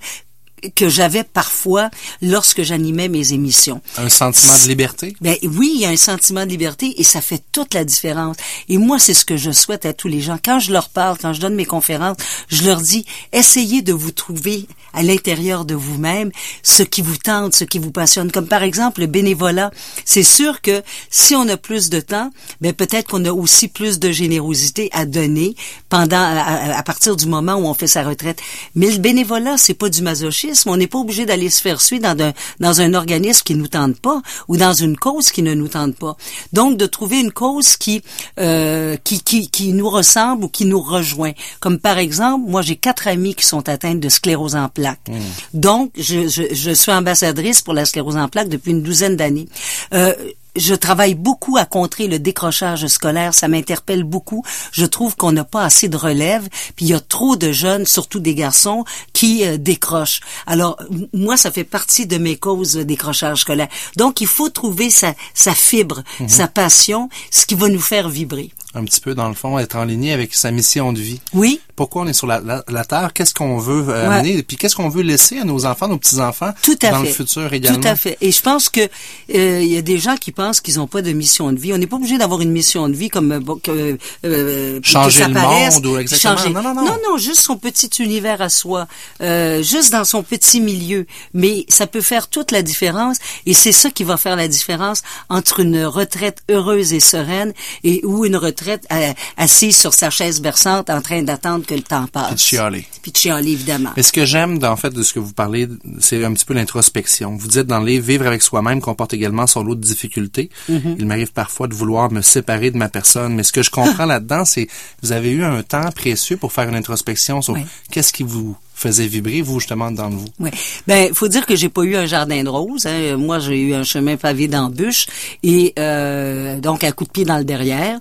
que 0.75 0.89
j'avais 0.89 1.23
parfois 1.23 1.89
lorsque 2.21 2.63
j'animais 2.63 3.09
mes 3.09 3.33
émissions. 3.33 3.81
Un 3.97 4.09
sentiment 4.09 4.57
de 4.57 4.67
liberté? 4.67 5.15
Ben 5.21 5.35
oui, 5.43 5.71
il 5.75 5.81
y 5.81 5.85
a 5.85 5.89
un 5.89 5.97
sentiment 5.97 6.45
de 6.45 6.49
liberté 6.49 6.99
et 6.99 7.03
ça 7.03 7.21
fait 7.21 7.43
toute 7.51 7.73
la 7.73 7.83
différence. 7.83 8.37
Et 8.69 8.77
moi, 8.77 8.97
c'est 8.99 9.13
ce 9.13 9.25
que 9.25 9.37
je 9.37 9.51
souhaite 9.51 9.85
à 9.85 9.93
tous 9.93 10.07
les 10.07 10.21
gens. 10.21 10.39
Quand 10.43 10.59
je 10.59 10.71
leur 10.71 10.89
parle, 10.89 11.17
quand 11.19 11.33
je 11.33 11.41
donne 11.41 11.55
mes 11.55 11.65
conférences, 11.65 12.17
je 12.49 12.63
leur 12.63 12.81
dis, 12.81 13.05
essayez 13.33 13.81
de 13.81 13.93
vous 13.93 14.11
trouver 14.11 14.67
à 14.93 15.03
l'intérieur 15.03 15.65
de 15.65 15.75
vous-même 15.75 16.31
ce 16.63 16.81
qui 16.81 17.01
vous 17.03 17.17
tente, 17.17 17.53
ce 17.53 17.63
qui 17.63 17.77
vous 17.77 17.91
passionne. 17.91 18.31
Comme 18.31 18.47
par 18.47 18.63
exemple 18.63 19.01
le 19.01 19.07
bénévolat. 19.07 19.69
C'est 20.05 20.23
sûr 20.23 20.61
que 20.61 20.81
si 21.11 21.35
on 21.35 21.47
a 21.49 21.57
plus 21.57 21.89
de 21.89 21.99
temps, 21.99 22.31
ben 22.61 22.73
peut-être 22.73 23.09
qu'on 23.09 23.25
a 23.25 23.31
aussi 23.31 23.67
plus 23.67 23.99
de 23.99 24.11
générosité 24.11 24.89
à 24.91 25.05
donner 25.05 25.55
pendant, 25.89 26.17
à, 26.17 26.81
partir 26.83 27.15
du 27.15 27.27
moment 27.27 27.55
où 27.55 27.65
on 27.67 27.73
fait 27.73 27.87
sa 27.87 28.03
retraite. 28.03 28.41
Mais 28.73 28.89
le 28.89 28.97
bénévolat, 28.97 29.57
c'est 29.57 29.75
pas 29.75 29.89
du 29.89 30.01
masochisme 30.01 30.46
On 30.65 30.77
n'est 30.77 30.87
pas 30.87 30.99
obligé 30.99 31.25
d'aller 31.25 31.49
se 31.49 31.61
faire 31.61 31.81
suivre 31.81 32.03
dans 32.03 32.23
un, 32.23 32.33
dans 32.59 32.81
un 32.81 32.93
organisme 32.93 33.41
qui 33.43 33.55
nous 33.55 33.67
tente 33.67 33.99
pas 33.99 34.21
ou 34.47 34.57
dans 34.57 34.73
une 34.73 34.97
cause 34.97 35.31
qui 35.31 35.41
ne 35.41 35.53
nous 35.53 35.67
tente 35.67 35.95
pas. 35.95 36.15
Donc, 36.53 36.77
de 36.77 36.85
trouver 36.85 37.19
une 37.19 37.31
cause 37.31 37.77
qui, 37.77 38.01
euh, 38.39 38.97
qui, 39.03 39.21
qui, 39.21 39.49
qui 39.49 39.73
nous 39.73 39.89
ressemble 39.89 40.45
ou 40.45 40.49
qui 40.49 40.65
nous 40.65 40.81
rejoint. 40.81 41.33
Comme 41.59 41.79
par 41.79 41.97
exemple, 41.97 42.49
moi, 42.49 42.61
j'ai 42.61 42.75
quatre 42.75 43.07
amis 43.07 43.35
qui 43.35 43.45
sont 43.45 43.67
atteints 43.69 43.95
de 43.95 44.09
sclérose 44.09 44.55
en 44.55 44.69
plaques. 44.69 45.09
Hmm. 45.09 45.19
Donc, 45.53 45.91
je, 45.97 46.27
je, 46.27 46.43
je 46.53 46.71
suis 46.71 46.91
ambassadrice 46.91 47.61
pour 47.61 47.73
la 47.73 47.85
sclérose 47.85 48.17
en 48.17 48.27
plaques 48.27 48.49
depuis 48.49 48.71
une 48.71 48.83
douzaine 48.83 49.15
d'années. 49.15 49.47
Euh, 49.93 50.13
je 50.57 50.75
travaille 50.75 51.15
beaucoup 51.15 51.57
à 51.57 51.65
contrer 51.65 52.07
le 52.07 52.19
décrochage 52.19 52.85
scolaire, 52.87 53.33
ça 53.33 53.47
m'interpelle 53.47 54.03
beaucoup. 54.03 54.43
Je 54.71 54.85
trouve 54.85 55.15
qu'on 55.15 55.31
n'a 55.31 55.43
pas 55.43 55.63
assez 55.63 55.89
de 55.89 55.97
relève, 55.97 56.47
puis 56.75 56.85
il 56.85 56.89
y 56.89 56.93
a 56.93 56.99
trop 56.99 57.35
de 57.35 57.51
jeunes, 57.51 57.85
surtout 57.85 58.19
des 58.19 58.35
garçons, 58.35 58.83
qui 59.13 59.45
euh, 59.45 59.57
décrochent. 59.57 60.21
Alors 60.45 60.77
moi, 61.13 61.37
ça 61.37 61.51
fait 61.51 61.63
partie 61.63 62.05
de 62.07 62.17
mes 62.17 62.37
causes 62.37 62.73
de 62.73 62.83
décrochage 62.83 63.41
scolaire. 63.41 63.67
Donc 63.95 64.21
il 64.21 64.27
faut 64.27 64.49
trouver 64.49 64.89
sa, 64.89 65.13
sa 65.33 65.53
fibre, 65.53 66.03
Mhm. 66.19 66.29
sa 66.29 66.47
passion, 66.47 67.09
ce 67.31 67.45
qui 67.45 67.55
va 67.55 67.69
nous 67.69 67.79
faire 67.79 68.09
vibrer. 68.09 68.51
Un 68.73 68.83
petit 68.83 68.99
peu, 69.01 69.15
dans 69.15 69.27
le 69.29 69.33
fond, 69.33 69.57
être 69.57 69.75
en 69.75 69.85
ligne 69.85 70.11
avec 70.11 70.33
sa 70.35 70.51
mission 70.51 70.93
de 70.93 70.99
vie. 70.99 71.21
Oui, 71.33 71.61
Pourquoi 71.75 72.01
on 72.01 72.07
est 72.07 72.13
sur 72.13 72.25
la, 72.25 72.39
la- 72.39 72.63
la 72.67 72.83
Terre? 72.85 73.13
Qu'est-ce 73.13 73.35
qu'on 73.35 73.59
veut 73.59 73.85
euh, 73.89 74.09
Ouais. 74.09 74.15
amener? 74.15 74.41
Puis 74.41 74.57
qu'est-ce 74.57 74.75
qu'on 74.75 74.89
veut 74.89 75.03
laisser 75.03 75.37
à 75.39 75.43
nos 75.43 75.65
enfants, 75.67 75.87
nos 75.87 75.99
petits-enfants 75.99 76.51
Tout 76.63 76.75
à 76.81 76.89
dans 76.89 77.01
fait. 77.01 77.07
le 77.07 77.13
futur 77.13 77.53
également? 77.53 77.79
Tout 77.79 77.87
à 77.87 77.95
fait. 77.95 78.17
Et 78.19 78.31
je 78.31 78.41
pense 78.41 78.67
que 78.69 78.81
euh, 78.81 79.61
il 79.61 79.67
y 79.71 79.77
a 79.77 79.83
des 79.83 79.99
gens 79.99 80.15
qui 80.17 80.31
pensent 80.31 80.46
qu'ils 80.61 80.75
n'ont 80.77 80.87
pas 80.87 81.01
de 81.01 81.11
mission 81.11 81.51
de 81.51 81.59
vie. 81.59 81.73
On 81.73 81.77
n'est 81.77 81.87
pas 81.87 81.97
obligé 81.97 82.17
d'avoir 82.17 82.41
une 82.41 82.51
mission 82.51 82.87
de 82.89 82.95
vie 82.95 83.09
comme 83.09 83.31
euh, 83.31 83.39
que, 83.61 83.97
euh, 84.25 84.79
que 84.79 84.85
Changer 84.87 85.21
ça 85.21 85.27
le 85.27 85.33
paraisse, 85.33 85.75
monde 85.75 85.85
ou 85.85 85.97
exactement. 85.97 86.37
changer- 86.37 86.53
Non, 86.53 86.61
non, 86.63 86.73
non. 86.73 86.97
non, 87.09 87.17
juste 87.17 87.41
son 87.41 87.57
petit 87.57 87.89
univers 88.01 88.41
à 88.41 88.49
soi, 88.49 88.87
euh, 89.21 89.61
juste 89.63 89.91
dans 89.91 90.03
son 90.05 90.23
petit 90.23 90.59
milieu. 90.61 91.05
Mais 91.33 91.65
ça 91.69 91.87
peut 91.87 92.01
faire 92.01 92.27
toute 92.29 92.51
la 92.51 92.61
différence. 92.61 93.17
Et 93.45 93.53
c'est 93.53 93.71
ça 93.71 93.89
qui 93.91 94.03
va 94.03 94.17
faire 94.17 94.35
la 94.35 94.47
différence 94.47 95.01
entre 95.29 95.59
une 95.59 95.83
retraite 95.85 96.39
heureuse 96.49 96.93
et 96.93 96.99
sereine 96.99 97.53
et 97.83 98.01
ou 98.05 98.25
une 98.25 98.35
retraite 98.37 98.85
euh, 98.91 99.13
assise 99.37 99.77
sur 99.77 99.93
sa 99.93 100.09
chaise 100.09 100.41
berçante 100.41 100.89
en 100.89 101.01
train 101.01 101.21
d'attendre 101.23 101.65
que 101.65 101.73
le 101.75 101.81
temps 101.81 102.07
passe. 102.07 102.27
Puis 102.27 102.35
de 102.35 102.39
chialer. 102.39 102.85
Puis 103.01 103.11
de 103.11 103.17
chialer, 103.17 103.51
évidemment. 103.51 103.91
Mais 103.97 104.03
ce 104.03 104.11
que 104.11 104.25
j'aime, 104.25 104.59
en 104.63 104.75
fait, 104.75 104.91
de 104.93 105.03
ce 105.03 105.13
que 105.13 105.19
vous 105.19 105.33
parlez, 105.33 105.67
c'est 105.99 106.23
un 106.23 106.33
petit 106.33 106.45
peu 106.45 106.53
l'introspection. 106.53 107.35
Vous 107.37 107.47
dites 107.47 107.67
dans 107.67 107.79
le 107.79 107.85
livre, 107.87 108.05
vivre 108.05 108.27
avec 108.27 108.41
soi-même 108.41 108.81
comporte 108.81 109.13
également 109.13 109.47
son 109.47 109.63
lot 109.63 109.75
de 109.75 109.81
difficultés. 109.81 110.36
Mm-hmm. 110.43 110.95
Il 110.99 111.05
m'arrive 111.05 111.31
parfois 111.33 111.67
de 111.67 111.73
vouloir 111.73 112.11
me 112.11 112.21
séparer 112.21 112.71
de 112.71 112.77
ma 112.77 112.89
personne, 112.89 113.33
mais 113.35 113.43
ce 113.43 113.51
que 113.51 113.63
je 113.63 113.69
comprends 113.71 114.05
là-dedans, 114.13 114.45
c'est 114.45 114.67
vous 115.03 115.11
avez 115.11 115.31
eu 115.31 115.43
un 115.43 115.63
temps 115.63 115.91
précieux 115.91 116.37
pour 116.37 116.51
faire 116.53 116.67
une 116.69 116.75
introspection 116.75 117.41
sur 117.41 117.53
Oui. 117.55 117.65
qu'est-ce 117.91 118.13
qui 118.13 118.23
vous 118.23 118.57
faisait 118.77 119.07
vibrer, 119.07 119.41
vous, 119.41 119.59
justement, 119.59 119.91
dans 119.91 120.09
vous? 120.09 120.27
Oui. 120.39 120.51
Ben, 120.85 121.11
faut 121.13 121.27
dire 121.27 121.47
que 121.47 121.55
j'ai 121.55 121.67
pas 121.67 121.81
eu 121.81 121.95
un 121.95 122.05
jardin 122.05 122.43
de 122.43 122.49
roses. 122.49 122.85
Hein. 122.85 123.17
Moi, 123.17 123.39
j'ai 123.39 123.59
eu 123.59 123.73
un 123.73 123.83
chemin 123.83 124.17
pavé 124.17 124.47
d'embûches 124.47 125.07
et 125.41 125.73
euh, 125.79 126.59
donc 126.59 126.83
un 126.83 126.91
coup 126.91 127.03
de 127.03 127.09
pied 127.09 127.25
dans 127.25 127.39
le 127.39 127.43
derrière. 127.43 127.99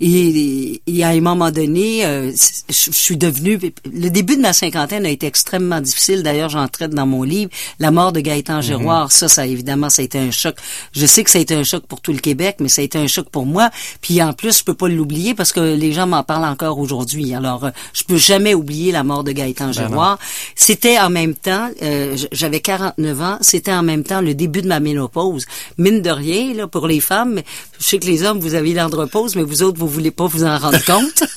Et, 0.00 0.82
et 0.86 1.04
à 1.04 1.10
un 1.10 1.20
moment 1.20 1.52
donné, 1.52 2.04
euh, 2.04 2.32
je, 2.32 2.72
je 2.74 2.90
suis 2.90 3.16
devenue. 3.16 3.58
Le 3.84 4.08
début 4.08 4.36
de 4.36 4.42
ma 4.42 4.52
cinquantaine 4.52 5.06
a 5.06 5.10
été 5.10 5.26
extrêmement 5.26 5.80
difficile. 5.80 6.24
D'ailleurs, 6.24 6.50
j'en 6.50 6.66
traite 6.66 6.90
dans 6.90 7.06
mon 7.06 7.22
livre 7.22 7.50
la 7.78 7.92
mort 7.92 8.12
de 8.12 8.18
Gaëtan 8.18 8.60
Giroir. 8.60 9.12
Ça, 9.12 9.28
ça 9.28 9.46
évidemment, 9.46 9.90
ça 9.90 10.02
a 10.02 10.04
été 10.04 10.18
un 10.18 10.32
choc. 10.32 10.56
Je 10.92 11.06
sais 11.06 11.22
que 11.22 11.30
ça 11.30 11.38
a 11.38 11.42
été 11.42 11.54
un 11.54 11.62
choc 11.62 11.86
pour 11.86 12.00
tout 12.00 12.12
le 12.12 12.18
Québec, 12.18 12.56
mais 12.58 12.68
ça 12.68 12.82
a 12.82 12.84
été 12.84 12.98
un 12.98 13.06
choc 13.06 13.28
pour 13.30 13.46
moi. 13.46 13.70
Puis 14.00 14.20
en 14.20 14.32
plus, 14.32 14.58
je 14.58 14.64
peux 14.64 14.74
pas 14.74 14.88
l'oublier 14.88 15.34
parce 15.34 15.52
que 15.52 15.60
les 15.60 15.92
gens 15.92 16.08
m'en 16.08 16.24
parlent 16.24 16.50
encore 16.50 16.80
aujourd'hui. 16.80 17.32
Alors, 17.32 17.66
euh, 17.66 17.70
je 17.92 18.02
peux 18.02 18.18
jamais 18.18 18.54
oublier 18.54 18.90
la 18.90 19.04
mort 19.04 19.22
de 19.22 19.30
Gaëtan 19.30 19.70
Giroir. 19.72 20.15
C'était 20.54 20.98
en 20.98 21.10
même 21.10 21.34
temps, 21.34 21.70
euh, 21.82 22.16
j'avais 22.32 22.60
49 22.60 23.20
ans, 23.20 23.38
c'était 23.40 23.72
en 23.72 23.82
même 23.82 24.04
temps 24.04 24.20
le 24.20 24.34
début 24.34 24.62
de 24.62 24.68
ma 24.68 24.80
ménopause. 24.80 25.46
Mine 25.78 26.02
de 26.02 26.10
rien, 26.10 26.54
là, 26.54 26.66
pour 26.66 26.86
les 26.86 27.00
femmes, 27.00 27.40
je 27.78 27.84
sais 27.84 27.98
que 27.98 28.06
les 28.06 28.24
hommes, 28.24 28.38
vous 28.38 28.54
avez 28.54 28.74
l'andropause, 28.74 29.36
mais 29.36 29.42
vous 29.42 29.62
autres, 29.62 29.78
vous 29.78 29.88
voulez 29.88 30.10
pas 30.10 30.26
vous 30.26 30.44
en 30.44 30.58
rendre 30.58 30.84
compte. 30.84 31.24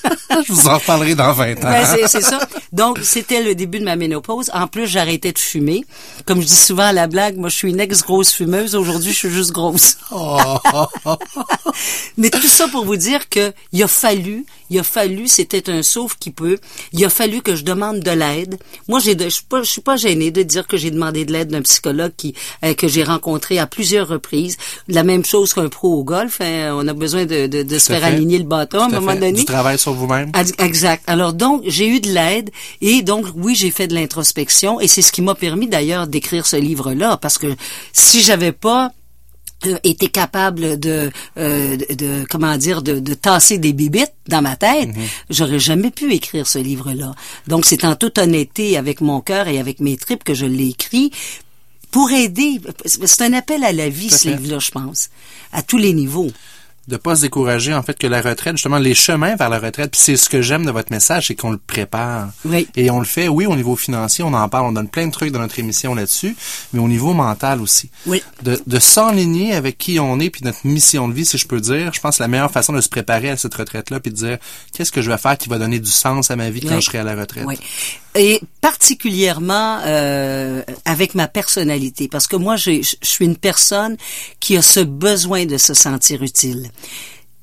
Je 0.47 0.53
vous 0.53 0.67
en 0.67 0.77
reparlerai 0.77 1.15
dans 1.15 1.33
20 1.33 1.51
ans. 1.57 1.57
Ben, 1.63 1.85
c'est, 1.85 2.07
c'est 2.07 2.21
ça. 2.21 2.39
Donc, 2.71 2.99
c'était 3.01 3.41
le 3.41 3.55
début 3.55 3.79
de 3.79 3.83
ma 3.83 3.95
ménopause. 3.95 4.51
En 4.53 4.67
plus, 4.67 4.87
j'arrêtais 4.87 5.31
de 5.31 5.39
fumer. 5.39 5.83
Comme 6.25 6.41
je 6.41 6.45
dis 6.45 6.55
souvent 6.55 6.83
à 6.83 6.93
la 6.93 7.07
blague, 7.07 7.37
moi, 7.37 7.49
je 7.49 7.55
suis 7.55 7.69
une 7.69 7.79
ex-grosse 7.79 8.31
fumeuse. 8.31 8.75
Aujourd'hui, 8.75 9.11
je 9.11 9.17
suis 9.17 9.31
juste 9.31 9.51
grosse. 9.51 9.97
Mais 12.17 12.29
tout 12.29 12.47
ça 12.47 12.67
pour 12.67 12.85
vous 12.85 12.95
dire 12.95 13.27
que 13.29 13.53
il 13.73 13.81
a 13.83 13.87
fallu, 13.87 14.45
il 14.69 14.79
a 14.79 14.83
fallu, 14.83 15.27
c'était 15.27 15.69
un 15.69 15.81
sauf 15.81 16.15
qui 16.19 16.31
peut. 16.31 16.57
Il 16.93 17.03
a 17.05 17.09
fallu 17.09 17.41
que 17.41 17.55
je 17.55 17.63
demande 17.63 17.99
de 17.99 18.11
l'aide. 18.11 18.57
Moi, 18.87 18.99
j'ai, 18.99 19.17
je 19.19 19.29
suis 19.29 19.43
pas, 19.47 19.61
je 19.63 19.69
suis 19.69 19.81
pas 19.81 19.97
gênée 19.97 20.31
de 20.31 20.43
dire 20.43 20.67
que 20.67 20.77
j'ai 20.77 20.91
demandé 20.91 21.25
de 21.25 21.31
l'aide 21.31 21.49
d'un 21.49 21.61
psychologue 21.61 22.11
qui 22.17 22.33
euh, 22.63 22.73
que 22.73 22.87
j'ai 22.87 23.03
rencontré 23.03 23.59
à 23.59 23.67
plusieurs 23.67 24.07
reprises. 24.07 24.57
La 24.87 25.03
même 25.03 25.23
chose 25.25 25.53
qu'un 25.53 25.69
pro 25.69 25.93
au 25.99 26.03
golf. 26.03 26.41
hein. 26.41 26.73
On 26.75 26.87
a 26.87 26.93
besoin 26.93 27.25
de, 27.25 27.47
de, 27.47 27.63
de 27.63 27.79
se 27.79 27.87
faire 27.91 28.01
fait. 28.01 28.05
aligner 28.07 28.37
le 28.37 28.43
bâton 28.45 28.79
à 28.79 28.85
un 28.85 28.89
moment 28.89 29.11
fait. 29.13 29.19
donné. 29.19 29.33
Du 29.39 29.45
travail 29.45 29.77
sur 29.77 29.93
vous-même. 29.93 30.31
Exact. 30.59 31.03
Alors 31.07 31.33
donc, 31.33 31.63
j'ai 31.65 31.87
eu 31.87 31.99
de 31.99 32.09
l'aide 32.09 32.49
et 32.81 33.01
donc 33.01 33.25
oui, 33.35 33.55
j'ai 33.55 33.71
fait 33.71 33.87
de 33.87 33.93
l'introspection 33.95 34.79
et 34.79 34.87
c'est 34.87 35.01
ce 35.01 35.11
qui 35.11 35.21
m'a 35.21 35.35
permis 35.35 35.67
d'ailleurs 35.67 36.07
d'écrire 36.07 36.45
ce 36.45 36.55
livre-là 36.55 37.17
parce 37.17 37.37
que 37.37 37.47
si 37.93 38.21
j'avais 38.21 38.51
pas 38.51 38.91
été 39.83 40.07
capable 40.09 40.79
de, 40.79 41.11
euh, 41.37 41.77
de, 41.77 41.93
de- 41.95 42.25
comment 42.29 42.55
dire 42.57 42.81
de, 42.81 42.99
de 42.99 43.13
tasser 43.13 43.57
des 43.57 43.73
bibites 43.73 44.13
dans 44.27 44.41
ma 44.41 44.55
tête, 44.55 44.89
j'aurais 45.29 45.59
jamais 45.59 45.91
pu 45.91 46.13
écrire 46.13 46.47
ce 46.47 46.59
livre-là. 46.59 47.13
Donc 47.47 47.65
c'est 47.65 47.83
en 47.85 47.95
toute 47.95 48.17
honnêteté 48.17 48.77
avec 48.77 49.01
mon 49.01 49.21
cœur 49.21 49.47
et 49.47 49.59
avec 49.59 49.79
mes 49.79 49.97
tripes 49.97 50.23
que 50.23 50.33
je 50.33 50.45
l'ai 50.45 50.69
écrit 50.69 51.11
pour 51.91 52.11
aider. 52.11 52.61
C'est 52.85 53.23
un 53.23 53.33
appel 53.33 53.63
à 53.63 53.71
la 53.71 53.89
vie 53.89 54.09
ce 54.09 54.29
livre-là, 54.37 54.59
je 54.59 54.71
pense, 54.71 55.09
à 55.51 55.61
tous 55.63 55.77
les 55.77 55.93
niveaux. 55.93 56.31
De 56.89 56.97
pas 56.97 57.15
se 57.15 57.21
décourager 57.21 57.73
en 57.73 57.83
fait 57.83 57.97
que 57.97 58.07
la 58.07 58.21
retraite 58.21 58.57
justement 58.57 58.79
les 58.79 58.95
chemins 58.95 59.35
vers 59.35 59.49
la 59.49 59.59
retraite 59.59 59.91
puis 59.91 60.01
c'est 60.01 60.17
ce 60.17 60.27
que 60.27 60.41
j'aime 60.41 60.65
de 60.65 60.71
votre 60.71 60.91
message 60.91 61.27
c'est 61.27 61.35
qu'on 61.35 61.51
le 61.51 61.57
prépare 61.57 62.29
Oui. 62.45 62.67
et 62.75 62.89
on 62.89 62.99
le 62.99 63.05
fait 63.05 63.27
oui 63.27 63.45
au 63.45 63.55
niveau 63.55 63.75
financier 63.75 64.23
on 64.23 64.33
en 64.33 64.49
parle 64.49 64.65
on 64.65 64.71
donne 64.71 64.89
plein 64.89 65.07
de 65.07 65.11
trucs 65.11 65.31
dans 65.31 65.39
notre 65.39 65.59
émission 65.59 65.93
là-dessus 65.95 66.35
mais 66.73 66.79
au 66.81 66.87
niveau 66.87 67.13
mental 67.13 67.61
aussi 67.61 67.89
Oui. 68.07 68.21
de, 68.43 68.59
de 68.65 68.79
s'enligner 68.79 69.53
avec 69.53 69.77
qui 69.77 69.99
on 69.99 70.19
est 70.19 70.29
puis 70.29 70.41
notre 70.43 70.65
mission 70.65 71.07
de 71.07 71.13
vie 71.13 71.25
si 71.25 71.37
je 71.37 71.47
peux 71.47 71.61
dire 71.61 71.91
je 71.93 71.99
pense 72.01 72.17
que 72.17 72.23
la 72.23 72.27
meilleure 72.27 72.51
façon 72.51 72.73
de 72.73 72.81
se 72.81 72.89
préparer 72.89 73.29
à 73.29 73.37
cette 73.37 73.53
retraite 73.53 73.89
là 73.91 73.99
puis 73.99 74.11
de 74.11 74.17
dire 74.17 74.37
qu'est-ce 74.73 74.91
que 74.91 75.01
je 75.01 75.09
vais 75.11 75.17
faire 75.17 75.37
qui 75.37 75.47
va 75.49 75.57
donner 75.59 75.79
du 75.79 75.91
sens 75.91 76.31
à 76.31 76.35
ma 76.35 76.49
vie 76.49 76.61
quand 76.61 76.79
je 76.79 76.85
serai 76.85 76.97
à 76.97 77.03
la 77.03 77.15
retraite? 77.15 77.45
Oui. 77.47 77.57
Et 78.19 78.41
particulièrement 78.59 79.79
euh, 79.85 80.61
avec 80.83 81.15
ma 81.15 81.29
personnalité, 81.29 82.09
parce 82.09 82.27
que 82.27 82.35
moi, 82.35 82.57
je 82.57 82.81
suis 83.01 83.23
une 83.23 83.37
personne 83.37 83.95
qui 84.41 84.57
a 84.57 84.61
ce 84.61 84.81
besoin 84.81 85.45
de 85.45 85.55
se 85.55 85.73
sentir 85.73 86.21
utile. 86.21 86.69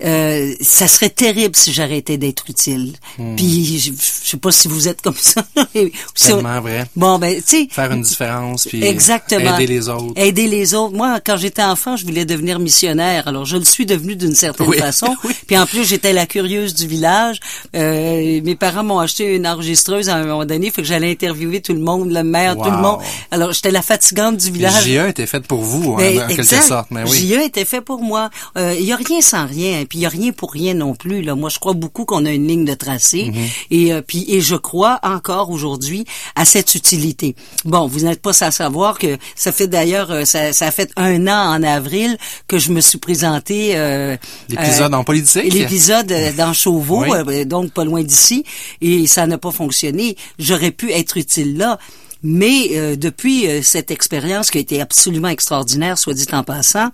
Euh, 0.04 0.52
ça 0.60 0.88
serait 0.88 1.08
terrible 1.08 1.56
si 1.56 1.72
j'arrêtais 1.72 2.18
d'être 2.18 2.44
utile. 2.50 2.92
Hmm. 3.18 3.34
Puis 3.34 3.78
je, 3.78 3.92
je 3.92 4.28
sais 4.30 4.36
pas 4.36 4.52
si 4.52 4.68
vous 4.68 4.88
êtes 4.88 5.00
comme 5.00 5.14
ça. 5.16 5.42
si 6.14 6.32
on- 6.32 6.36
tellement 6.36 6.60
vrai 6.60 6.84
Bon 6.94 7.18
ben, 7.18 7.34
tu 7.36 7.42
sais, 7.62 7.68
faire 7.70 7.90
une 7.92 8.02
différence 8.02 8.66
puis 8.66 8.84
Exactement. 8.84 9.56
aider 9.56 9.66
les 9.66 9.88
autres 9.88 10.12
Aider 10.16 10.48
les 10.48 10.74
autres. 10.74 10.94
Moi, 10.94 11.18
quand 11.24 11.38
j'étais 11.38 11.62
enfant, 11.62 11.96
je 11.96 12.04
voulais 12.04 12.26
devenir 12.26 12.58
missionnaire. 12.58 13.26
Alors, 13.26 13.46
je 13.46 13.56
le 13.56 13.64
suis 13.64 13.86
devenu 13.86 14.16
d'une 14.16 14.34
certaine 14.34 14.68
Oui. 14.68 14.78
façon. 14.78 15.14
Oui. 15.24 15.32
Puis 15.46 15.56
en 15.58 15.64
plus, 15.66 15.84
j'étais 15.88 16.12
la 16.12 16.26
curieuse 16.26 16.74
du 16.74 16.86
village. 16.86 17.40
Euh, 17.74 18.40
mes 18.44 18.54
parents 18.54 18.84
m'ont 18.84 18.98
acheté 18.98 19.34
une 19.34 19.46
enregistreuse 19.46 20.08
à 20.10 20.16
un 20.16 20.24
moment 20.24 20.44
donné, 20.44 20.70
fait 20.70 20.82
que 20.82 20.88
j'allais 20.88 21.10
interviewer 21.10 21.60
tout 21.62 21.72
le 21.72 21.80
monde, 21.80 22.10
le 22.12 22.22
maire, 22.22 22.54
tout 22.56 22.70
le 22.70 22.76
monde. 22.76 22.98
Alors, 23.30 23.52
j'étais 23.52 23.70
la 23.70 23.82
fatigante 23.82 24.36
du 24.36 24.50
village. 24.50 24.84
JE 24.84 25.08
était 25.08 25.26
faite 25.26 25.46
pour 25.46 25.62
vous 25.62 25.94
hein, 25.94 25.96
Ben, 25.98 26.22
en 26.22 26.26
quelque 26.28 26.44
sorte 26.44 26.88
mais 26.90 27.02
oui 27.08 27.16
JE 27.16 27.40
était 27.44 27.64
fait 27.64 27.80
pour 27.80 28.02
moi. 28.02 28.28
Il 28.56 28.82
y 28.84 28.92
a 28.92 28.96
rien 28.96 29.20
sans 29.22 29.46
rien, 29.46 29.85
puis 29.86 29.98
il 29.98 30.02
y 30.02 30.06
a 30.06 30.08
rien 30.10 30.32
pour 30.32 30.52
rien 30.52 30.74
non 30.74 30.94
plus. 30.94 31.22
Là, 31.22 31.34
moi, 31.34 31.48
je 31.50 31.58
crois 31.58 31.72
beaucoup 31.74 32.04
qu'on 32.04 32.24
a 32.26 32.30
une 32.30 32.46
ligne 32.46 32.64
de 32.64 32.74
tracé, 32.74 33.32
et 33.70 33.92
euh, 33.92 34.02
puis 34.02 34.24
et 34.28 34.40
je 34.40 34.56
crois 34.56 34.98
encore 35.02 35.50
aujourd'hui 35.50 36.04
à 36.34 36.44
cette 36.44 36.74
utilité. 36.74 37.34
Bon, 37.64 37.86
vous 37.86 38.00
n'êtes 38.00 38.20
pas 38.20 38.32
sans 38.32 38.50
savoir 38.50 38.98
que 38.98 39.16
ça 39.34 39.52
fait 39.52 39.68
d'ailleurs 39.68 40.10
euh, 40.10 40.24
ça, 40.24 40.52
ça 40.52 40.70
fait 40.70 40.90
un 40.96 41.26
an 41.26 41.54
en 41.56 41.62
avril 41.62 42.16
que 42.48 42.58
je 42.58 42.72
me 42.72 42.80
suis 42.80 42.98
présenté 42.98 43.72
euh, 43.76 44.16
l'épisode 44.48 44.92
euh, 44.92 44.96
en 44.96 45.04
politique? 45.04 45.52
L'épisode 45.52 46.10
euh, 46.12 46.32
dans 46.32 46.52
Chauveau, 46.52 47.02
Oui. 47.04 47.10
euh, 47.12 47.44
donc 47.44 47.72
pas 47.72 47.84
loin 47.84 48.02
d'ici, 48.02 48.44
et 48.80 49.06
ça 49.06 49.26
n'a 49.26 49.38
pas 49.38 49.50
fonctionné. 49.50 50.16
J'aurais 50.38 50.70
pu 50.72 50.90
être 50.92 51.16
utile 51.16 51.56
là. 51.56 51.78
Mais 52.22 52.70
euh, 52.72 52.96
depuis 52.96 53.46
euh, 53.46 53.60
cette 53.62 53.90
expérience 53.90 54.50
qui 54.50 54.58
a 54.58 54.60
été 54.60 54.80
absolument 54.80 55.28
extraordinaire, 55.28 55.96
soit 55.98 56.14
dit 56.14 56.26
en 56.32 56.42
passant, 56.42 56.88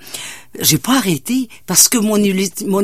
j'ai 0.61 0.79
pas 0.79 0.97
arrêté 0.99 1.49
parce 1.67 1.89
que 1.89 1.99
mon, 1.99 2.17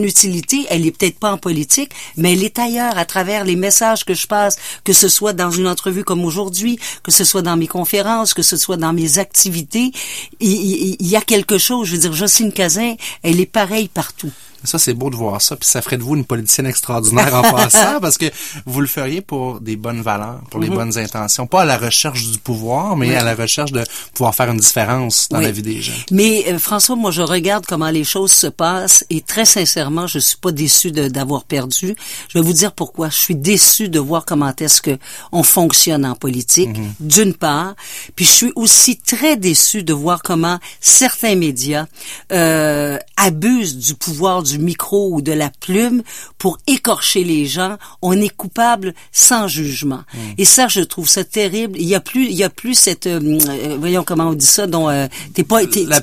utilité, 0.03 0.67
elle 0.71 0.87
est 0.87 0.91
peut-être 0.91 1.19
pas 1.19 1.33
en 1.33 1.39
politique, 1.39 1.91
mais 2.17 2.33
elle 2.33 2.43
est 2.45 2.59
ailleurs 2.59 2.97
à 2.97 3.05
travers 3.05 3.45
les 3.45 3.57
messages 3.57 4.05
que 4.05 4.15
je 4.15 4.27
passe, 4.27 4.57
que 4.85 4.93
ce 4.93 5.09
soit 5.09 5.33
dans 5.33 5.51
une 5.51 5.69
entrevue 5.69 6.05
comme 6.05 6.25
aujourd'hui, 6.25 6.79
que 7.03 7.11
ce 7.13 7.25
soit 7.25 7.43
dans 7.43 7.57
mes 7.57 7.67
conférences, 7.67 8.35
que 8.35 8.43
ce 8.43 8.57
soit 8.57 8.77
dans 8.77 8.93
mes 8.93 9.19
activités. 9.19 9.93
Il, 10.41 10.51
il- 10.53 10.97
il 11.01 11.07
y 11.07 11.17
a 11.17 11.21
quelque 11.21 11.59
chose. 11.59 11.89
Je 11.89 11.93
veux 11.93 11.99
dire, 12.01 12.13
Jocelyne 12.13 12.53
Cazin, 12.53 12.95
elle 13.23 13.41
est 13.41 13.47
pareille 13.47 13.89
partout. 13.89 14.31
Ça, 14.65 14.77
c'est 14.77 14.93
beau 14.93 15.09
de 15.09 15.15
voir 15.15 15.41
ça. 15.41 15.55
Puis 15.55 15.69
ça 15.69 15.81
ferait 15.83 15.99
de 15.99 16.03
vous 16.03 16.17
une 16.17 16.25
politicienne 16.25 16.67
extraordinaire 16.67 17.33
en 17.33 17.43
passant 17.55 18.01
parce 18.01 18.19
que 18.19 18.27
vous 18.67 18.81
le 18.81 18.89
feriez 18.89 19.21
pour 19.21 19.61
des 19.61 19.77
bonnes 19.77 20.03
valeurs, 20.03 20.41
pour 20.51 20.59
les 20.59 20.69
Mhm. 20.69 20.75
bonnes 20.75 20.99
intentions. 20.99 21.47
Pas 21.47 21.63
à 21.63 21.65
la 21.65 21.79
recherche 21.79 22.25
du 22.27 22.39
pouvoir, 22.39 22.97
mais 22.97 23.15
à 23.15 23.23
la 23.23 23.37
recherche 23.37 23.71
de 23.71 23.85
pouvoir 24.15 24.35
faire 24.35 24.51
une 24.51 24.59
différence 24.59 25.29
dans 25.31 25.39
Oui. 25.39 25.45
la 25.45 25.53
vie 25.53 25.63
des 25.63 25.81
gens. 25.81 25.93
Mais 26.11 26.45
euh, 26.49 26.59
François, 26.59 26.97
moi 26.97 27.13
je 27.13 27.23
regarde 27.23 27.58
comment 27.67 27.91
les 27.91 28.05
choses 28.05 28.33
se 28.33 28.47
passent 28.47 29.05
et 29.11 29.21
très 29.21 29.45
sincèrement, 29.45 30.07
je 30.07 30.19
suis 30.19 30.37
pas 30.37 30.53
déçu 30.53 30.91
d'avoir 30.93 31.45
perdu. 31.45 31.97
Je 32.29 32.39
vais 32.39 32.45
vous 32.45 32.53
dire 32.53 32.73
pourquoi. 32.73 33.09
Je 33.09 33.17
suis 33.17 33.35
déçu 33.37 33.89
de 33.89 33.99
voir 33.99 34.25
comment 34.25 34.53
est-ce 34.61 34.81
que 34.83 34.99
on 35.33 35.43
fonctionne 35.43 36.05
en 36.05 36.15
politique, 36.15 36.77
Mhm. 36.77 36.93
d'une 37.01 37.35
part. 37.35 37.75
Puis 38.17 38.25
je 38.25 38.31
suis 38.31 38.53
aussi 38.57 38.97
très 38.99 39.37
déçu 39.37 39.83
de 39.83 39.93
voir 39.93 40.23
comment 40.23 40.59
certains 40.81 41.35
médias 41.37 41.87
euh, 42.33 42.99
abusent 43.17 43.77
du 43.77 43.95
pouvoir 43.95 44.43
du 44.43 44.59
micro 44.59 45.11
ou 45.13 45.23
de 45.23 45.33
la 45.33 45.51
plume 45.51 46.03
pour 46.39 46.59
écorcher 46.67 47.25
les 47.25 47.47
gens. 47.47 47.77
On 48.03 48.13
est 48.21 48.35
coupable 48.35 48.95
sans 49.13 49.49
jugement. 49.49 50.03
Mhm. 50.15 50.21
Et 50.39 50.45
ça, 50.45 50.69
je 50.69 50.81
trouve 50.81 51.09
ça 51.09 51.25
terrible. 51.25 51.79
Il 51.79 51.87
y 51.89 51.95
a 51.95 52.01
plus, 52.01 52.27
il 52.27 52.35
y 52.37 52.45
a 52.45 52.51
plus 52.51 52.75
cette, 52.75 53.07
euh, 53.07 53.21
euh, 53.49 53.77
voyons 53.79 54.05
comment 54.05 54.29
on 54.29 54.35
dit 54.35 54.47
ça, 54.47 54.67
dont 54.67 54.89
euh, 54.89 55.07
t'es 55.35 55.45
pas, 55.45 55.63
La, 55.63 56.01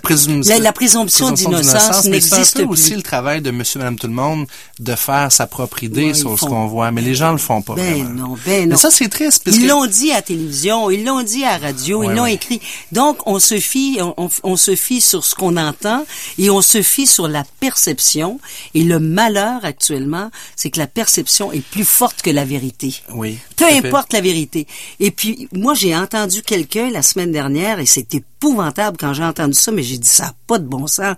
la, 0.56 0.60
la 0.60 0.74
présomption 0.74 1.28
d'innocence 1.50 2.06
n'existe 2.06 2.56
plus. 2.56 2.66
aussi 2.66 2.96
le 2.96 3.02
travail 3.02 3.42
de 3.42 3.52
monsieur, 3.52 3.80
madame, 3.80 3.98
tout 3.98 4.08
le 4.08 4.14
monde 4.14 4.46
de 4.80 4.96
faire 4.96 5.32
sa 5.32 5.48
propre 5.48 5.84
idée 5.84 6.08
Ouais, 6.08 6.14
sur 6.14 6.38
ce 6.40 6.46
qu'on 6.46 6.68
voit. 6.68 6.92
Mais 6.92 7.02
les 7.02 7.16
gens 7.16 7.32
le 7.32 7.38
font 7.38 7.62
pas 7.62 7.76
Ben 7.76 8.04
vraiment. 8.04 8.10
non, 8.30 8.38
ben 8.46 8.64
non. 8.64 8.70
Mais 8.70 8.76
ça, 8.76 8.92
c'est 8.92 9.10
triste. 9.10 9.44
Parce 9.44 9.58
Ils 9.58 9.64
que- 9.64 9.68
l'ont 9.70 9.86
dit 9.86 10.12
à 10.12 10.16
la 10.16 10.22
télévision, 10.22 10.90
ils 10.90 11.04
l'ont 11.06 11.24
dit 11.24 11.44
à 11.44 11.58
la 11.60 11.68
radio, 11.68 12.00
Ouais, 12.00 12.08
ils 12.08 12.14
l'ont 12.16 12.24
ouais. 12.24 12.34
écrit. 12.34 12.60
Donc, 12.92 13.18
on 13.28 13.40
se 13.40 13.60
fie, 13.60 13.98
on, 14.02 14.14
on- 14.18 14.30
on 14.44 14.56
se 14.58 14.76
fie 14.76 15.02
sur 15.02 15.24
ce 15.24 15.36
qu'on 15.36 15.58
entend 15.58 16.06
et 16.38 16.50
on 16.50 16.62
se 16.62 16.82
fie 16.82 17.08
sur 17.08 17.28
la 17.28 17.44
perception. 17.60 18.40
Et 18.74 18.84
le 18.84 19.00
malheur 19.00 19.64
actuellement, 19.64 20.30
c'est 20.56 20.70
que 20.70 20.80
la 20.80 20.88
perception 20.88 21.52
est 21.52 21.62
plus 21.64 21.86
forte 21.86 22.22
que 22.22 22.30
la 22.30 22.46
vérité. 22.46 22.96
Oui. 23.14 23.38
Peu 23.58 23.66
importe 23.66 24.14
la 24.14 24.22
vérité. 24.22 24.68
Et 25.00 25.12
puis, 25.12 25.48
moi, 25.54 25.74
j'ai 25.74 25.96
entendu 25.96 26.42
quelqu'un 26.42 26.90
la 26.90 27.02
semaine 27.02 27.32
dernière, 27.32 27.80
et 27.80 27.86
c'est 27.86 28.04
épouvantable 28.50 28.98
quand 29.00 29.14
j'ai 29.14 29.24
entendu 29.24 29.54
ça, 29.54 29.72
mais 29.72 29.84
j'ai 29.84 29.98
dit 29.98 30.08
ça 30.08 30.28
a 30.28 30.34
pas 30.48 30.60
de 30.60 30.66
bon 30.66 30.88
sens. 30.88 31.16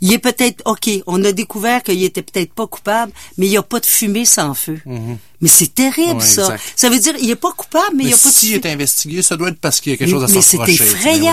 Il 0.00 0.12
est 0.12 0.18
peut-être, 0.18 0.62
OK, 0.64 0.88
on 1.06 1.22
a 1.24 1.32
découvert 1.32 1.82
qu'il 1.82 2.02
était 2.02 2.22
peut-être 2.22 2.52
pas 2.54 2.66
coupable, 2.66 3.12
mais 3.38 3.46
il 3.46 3.50
n'y 3.50 3.56
a 3.56 3.62
pas 3.62 3.80
de 3.80 3.86
fumée 3.86 4.24
sans 4.24 4.54
feu. 4.54 4.78
Mais 4.86 5.48
c'est 5.48 5.74
terrible, 5.74 6.20
Ouais, 6.20 6.20
ça. 6.20 6.42
exact. 6.42 6.62
Ça 6.76 6.88
veut 6.88 6.98
dire, 6.98 7.14
il 7.20 7.30
est 7.30 7.36
pas 7.36 7.52
coupable, 7.52 7.96
mais 7.96 8.04
il 8.04 8.06
Mais 8.06 8.10
n'y 8.10 8.12
a 8.14 8.16
pas 8.16 8.28
de 8.28 8.32
s'il 8.34 8.48
fumée. 8.54 8.60
est 8.68 8.72
investigué, 8.72 9.22
ça 9.22 9.36
doit 9.36 9.48
être 9.48 9.60
parce 9.60 9.80
qu'il 9.80 9.92
y 9.92 9.94
a 9.94 9.98
quelque 9.98 10.10
chose 10.10 10.24
à 10.24 10.28
mais 10.28 10.40
se 10.40 10.50
c'est 10.50 10.56
reprocher. 10.56 10.78
Ben 10.78 10.86
c'est 10.88 10.96
effrayant. 10.96 11.32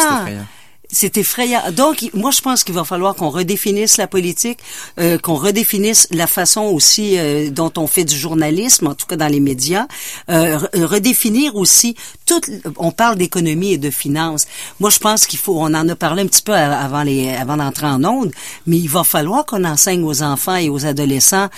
C'est 0.92 1.18
effrayant. 1.18 1.62
Donc, 1.72 2.10
moi, 2.16 2.32
je 2.32 2.42
pense 2.42 2.64
qu'il 2.64 2.74
va 2.74 2.84
falloir 2.84 3.14
qu'on 3.14 3.30
redéfinisse 3.30 3.98
la 3.98 4.08
politique, 4.08 4.58
euh, 5.00 5.20
qu'on 5.20 5.36
redéfinisse 5.36 6.08
la 6.10 6.26
façon 6.26 6.62
aussi 6.62 7.18
euh, 7.20 7.52
dont 7.52 7.72
on 7.78 7.86
fait 7.86 8.06
du 8.06 8.18
journalisme, 8.18 8.88
en 8.88 8.96
tout 8.96 9.06
cas 9.06 9.16
dans 9.16 9.28
les 9.28 9.40
médias, 9.40 9.86
euh, 10.32 10.58
re- 10.58 10.84
redéfinir 10.86 11.56
aussi 11.56 11.96
tout. 12.26 12.42
On 12.78 12.92
parle 12.92 13.18
d'économie 13.18 13.74
et 13.74 13.78
de 13.78 13.92
finances. 13.92 14.48
Moi, 14.80 14.90
je 14.90 14.98
pense 14.98 15.28
qu'il 15.28 15.38
faut. 15.38 15.60
On 15.60 15.76
en 15.76 15.88
a 15.88 15.96
parlé 15.96 16.24
un 16.24 16.28
petit 16.28 16.42
peu 16.42 16.56
avant 16.56 17.04
les, 17.04 17.30
avant 17.36 17.58
d'entrer 17.58 17.86
en 17.86 18.04
onde, 18.04 18.32
mais 18.66 18.78
il 18.78 18.90
va 18.90 19.04
falloir 19.04 19.46
qu'on 19.46 19.66
enseigne 19.66 20.04
aux 20.04 20.24
enfants 20.24 20.56
et 20.56 20.70
aux 20.70 20.88
adolescents 20.88 21.50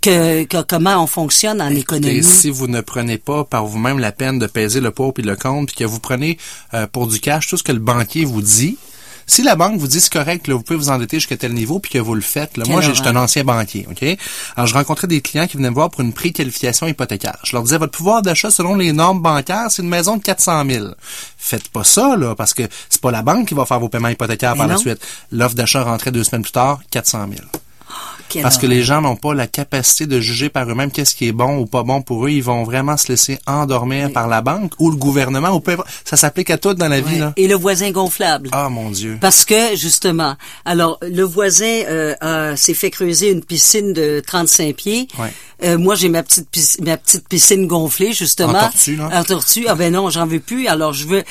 que, 0.00 0.44
que- 0.44 0.62
comment 0.62 1.02
on 1.02 1.06
fonctionne 1.06 1.60
en 1.60 1.70
Et 1.70 1.78
économie. 1.78 2.22
si 2.22 2.50
vous 2.50 2.66
ne 2.66 2.80
prenez 2.80 3.18
pas 3.18 3.44
par 3.44 3.66
vous-même 3.66 3.98
la 3.98 4.12
peine 4.12 4.38
de 4.38 4.46
peser 4.46 4.80
le 4.80 4.90
pour 4.90 5.12
puis 5.14 5.22
le 5.22 5.36
contre, 5.36 5.72
puis 5.74 5.84
que 5.84 5.88
vous 5.88 6.00
prenez 6.00 6.38
euh, 6.72 6.86
pour 6.86 7.06
du 7.06 7.20
cash 7.20 7.48
tout 7.48 7.56
ce 7.56 7.62
que 7.62 7.72
le 7.72 7.78
banquier 7.80 8.24
vous 8.24 8.42
dit, 8.42 8.76
si 9.26 9.42
la 9.42 9.56
banque 9.56 9.78
vous 9.78 9.86
dit 9.86 10.02
c'est 10.02 10.12
correct, 10.12 10.48
là, 10.48 10.54
vous 10.54 10.62
pouvez 10.62 10.78
vous 10.78 10.90
endetter 10.90 11.16
jusqu'à 11.18 11.38
tel 11.38 11.54
niveau, 11.54 11.78
puis 11.80 11.90
que 11.92 11.98
vous 11.98 12.14
le 12.14 12.20
faites, 12.20 12.58
là, 12.58 12.64
moi 12.68 12.82
j'ai- 12.82 12.94
j'étais 12.94 13.08
un 13.08 13.16
ancien 13.16 13.42
banquier, 13.42 13.86
ok? 13.90 14.18
Alors 14.56 14.66
je 14.66 14.74
rencontrais 14.74 15.06
des 15.06 15.22
clients 15.22 15.46
qui 15.46 15.56
venaient 15.56 15.70
me 15.70 15.74
voir 15.74 15.90
pour 15.90 16.02
une 16.02 16.12
préqualification 16.12 16.86
hypothécaire. 16.86 17.38
Je 17.42 17.52
leur 17.56 17.62
disais 17.62 17.78
votre 17.78 17.92
pouvoir 17.96 18.20
d'achat 18.20 18.50
selon 18.50 18.74
les 18.76 18.92
normes 18.92 19.22
bancaires, 19.22 19.66
c'est 19.70 19.82
une 19.82 19.88
maison 19.88 20.16
de 20.18 20.22
400 20.22 20.64
000. 20.68 20.88
Faites 21.38 21.68
pas 21.68 21.84
ça 21.84 22.16
là, 22.16 22.34
parce 22.34 22.52
que 22.52 22.62
c'est 22.90 23.00
pas 23.00 23.10
la 23.10 23.22
banque 23.22 23.48
qui 23.48 23.54
va 23.54 23.64
faire 23.64 23.80
vos 23.80 23.88
paiements 23.88 24.08
hypothécaires 24.08 24.52
Mais 24.52 24.58
par 24.58 24.66
la 24.68 24.76
suite. 24.76 24.98
L'offre 25.32 25.54
d'achat 25.54 25.82
rentrait 25.84 26.10
deux 26.12 26.24
semaines 26.24 26.42
plus 26.42 26.52
tard, 26.52 26.80
400 26.90 27.26
000. 27.34 27.40
Parce 28.42 28.58
que 28.58 28.66
les 28.66 28.82
gens 28.82 29.00
n'ont 29.00 29.16
pas 29.16 29.34
la 29.34 29.46
capacité 29.46 30.06
de 30.06 30.20
juger 30.20 30.48
par 30.48 30.68
eux-mêmes 30.68 30.90
qu'est-ce 30.90 31.14
qui 31.14 31.28
est 31.28 31.32
bon 31.32 31.58
ou 31.58 31.66
pas 31.66 31.82
bon 31.82 32.02
pour 32.02 32.26
eux. 32.26 32.30
Ils 32.30 32.42
vont 32.42 32.64
vraiment 32.64 32.96
se 32.96 33.08
laisser 33.08 33.38
endormir 33.46 34.12
par 34.12 34.28
la 34.28 34.42
banque 34.42 34.72
ou 34.78 34.90
le 34.90 34.96
gouvernement. 34.96 35.50
Ou 35.50 35.60
peu. 35.60 35.76
Ça 36.04 36.16
s'applique 36.16 36.50
à 36.50 36.58
tout 36.58 36.74
dans 36.74 36.88
la 36.88 37.00
vie. 37.00 37.18
Là. 37.18 37.32
Et 37.36 37.48
le 37.48 37.54
voisin 37.54 37.90
gonflable. 37.90 38.48
Ah 38.52 38.68
mon 38.68 38.90
Dieu. 38.90 39.18
Parce 39.20 39.44
que 39.44 39.76
justement, 39.76 40.36
alors 40.64 40.98
le 41.02 41.22
voisin 41.22 41.64
euh, 41.64 42.56
s'est 42.56 42.74
fait 42.74 42.90
creuser 42.90 43.30
une 43.30 43.44
piscine 43.44 43.92
de 43.92 44.22
35 44.26 44.74
pieds. 44.74 45.08
Euh, 45.62 45.78
moi 45.78 45.94
j'ai 45.94 46.08
ma 46.08 46.22
petite 46.22 46.48
piscine, 46.50 46.84
ma 46.84 46.96
petite 46.96 47.28
piscine 47.28 47.66
gonflée 47.66 48.12
justement. 48.12 48.58
En 48.58 48.68
tortue, 48.68 48.96
là. 48.96 49.10
En 49.12 49.24
tortue. 49.24 49.66
Ah 49.68 49.74
ben 49.74 49.92
non, 49.92 50.10
j'en 50.10 50.26
veux 50.26 50.40
plus. 50.40 50.66
Alors 50.66 50.92
je 50.92 51.06
veux. 51.06 51.24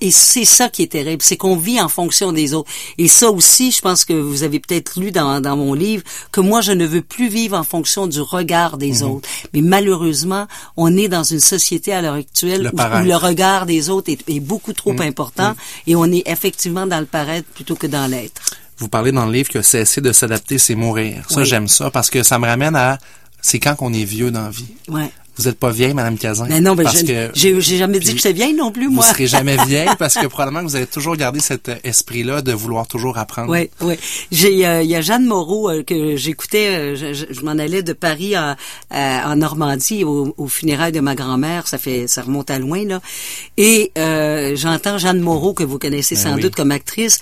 Et 0.00 0.10
c'est 0.10 0.44
ça 0.44 0.68
qui 0.68 0.82
est 0.82 0.92
terrible, 0.92 1.22
c'est 1.22 1.36
qu'on 1.36 1.56
vit 1.56 1.80
en 1.80 1.88
fonction 1.88 2.32
des 2.32 2.54
autres. 2.54 2.70
Et 2.98 3.08
ça 3.08 3.30
aussi, 3.30 3.72
je 3.72 3.80
pense 3.80 4.04
que 4.04 4.12
vous 4.12 4.42
avez 4.42 4.60
peut-être 4.60 5.00
lu 5.00 5.10
dans, 5.10 5.40
dans 5.40 5.56
mon 5.56 5.74
livre 5.74 6.02
que 6.32 6.40
moi 6.40 6.60
je 6.62 6.72
ne 6.72 6.86
veux 6.86 7.02
plus 7.02 7.28
vivre 7.28 7.56
en 7.56 7.62
fonction 7.62 8.06
du 8.06 8.20
regard 8.20 8.78
des 8.78 9.02
Mhm. 9.02 9.10
autres. 9.10 9.28
Mais 9.52 9.60
malheureusement, 9.60 10.46
on 10.76 10.96
est 10.96 11.08
dans 11.08 11.22
une 11.24 11.40
société 11.40 11.92
à 11.92 12.00
l'heure 12.02 12.14
actuelle 12.14 12.62
Le 12.62 12.70
où- 12.70 13.04
le 13.04 13.16
regard 13.16 13.66
des 13.66 13.90
autres 13.90 14.10
est, 14.10 14.28
est 14.28 14.40
beaucoup 14.40 14.72
trop 14.72 14.92
Mhm. 14.92 15.02
important 15.02 15.54
et 15.86 15.94
on 15.94 16.06
est 16.06 16.22
effectivement 16.26 16.86
dans 16.86 17.00
le 17.00 17.06
paraître 17.06 17.48
plutôt 17.54 17.76
que 17.76 17.86
dans 17.86 18.06
l'être. 18.10 18.42
Vous 18.78 18.88
parlez 18.88 19.12
dans 19.12 19.26
le 19.26 19.32
livre 19.32 19.50
que 19.50 19.62
cesser 19.62 20.00
de 20.00 20.10
s'adapter, 20.12 20.58
c'est 20.58 20.74
mourir. 20.74 21.24
Ça, 21.28 21.40
Oui. 21.40 21.46
j'aime 21.46 21.68
ça 21.68 21.90
parce 21.90 22.10
que 22.10 22.22
ça 22.22 22.38
me 22.38 22.46
ramène 22.46 22.74
à 22.74 22.98
c'est 23.40 23.58
quand 23.60 23.74
qu'on 23.76 23.92
est 23.92 24.04
vieux 24.04 24.30
dans 24.30 24.42
la 24.44 24.50
vie. 24.50 24.74
Ouais. 24.88 25.10
Vous 25.38 25.48
êtes 25.48 25.58
pas 25.58 25.70
vieille, 25.70 25.94
Madame 25.94 26.18
Cazin? 26.18 26.46
Mais 26.48 26.60
non, 26.60 26.74
ben, 26.74 26.84
parce 26.84 27.00
je- 27.00 27.06
que 27.06 27.30
j'ai 27.34 27.58
j'ai 27.60 27.78
jamais 27.78 27.98
dit 27.98 28.10
que 28.12 28.16
j'étais 28.18 28.32
vieille 28.34 28.52
non 28.54 28.70
plus, 28.70 28.86
vous 28.86 28.92
moi. 28.92 29.06
serez 29.06 29.26
jamais 29.26 29.56
vieille 29.66 29.88
parce 29.98 30.14
que 30.14 30.26
probablement 30.26 30.60
que 30.60 30.66
vous 30.66 30.76
allez 30.76 30.86
toujours 30.86 31.16
garder 31.16 31.40
cet 31.40 31.70
euh, 31.70 31.74
esprit-là 31.84 32.42
de 32.42 32.52
vouloir 32.52 32.86
toujours 32.86 33.16
apprendre. 33.16 33.50
Oui, 33.50 33.70
oui. 33.80 33.94
J'ai, 34.30 34.66
euh, 34.66 34.82
il 34.82 34.90
y 34.90 34.94
a 34.94 35.00
Jeanne 35.00 35.24
Moreau 35.24 35.70
euh, 35.70 35.82
que 35.82 36.16
j'écoutais. 36.16 36.68
euh, 36.68 36.96
je 36.96 37.14
je, 37.14 37.26
je 37.30 37.40
m'en 37.42 37.52
allais 37.52 37.82
de 37.82 37.92
Paris 37.94 38.34
à- 38.34 38.56
à- 38.90 39.30
en 39.30 39.36
Normandie 39.36 40.04
au, 40.04 40.34
au 40.36 40.48
funérailles 40.48 40.92
de 40.92 41.00
ma 41.00 41.14
grand-mère. 41.14 41.66
Ça 41.66 41.78
fait, 41.78 42.06
ça 42.08 42.22
remonte 42.22 42.50
à 42.50 42.58
loin 42.58 42.84
là. 42.84 43.00
Et 43.56 43.90
euh, 44.42 44.56
j'entends 44.56 44.98
Jeanne 44.98 45.20
Moreau 45.20 45.54
que 45.54 45.64
vous 45.64 45.78
connaissez 45.78 46.14
Ben 46.14 46.20
sans 46.22 46.34
oui. 46.34 46.42
doute 46.42 46.54
comme 46.54 46.70
actrice. 46.70 47.20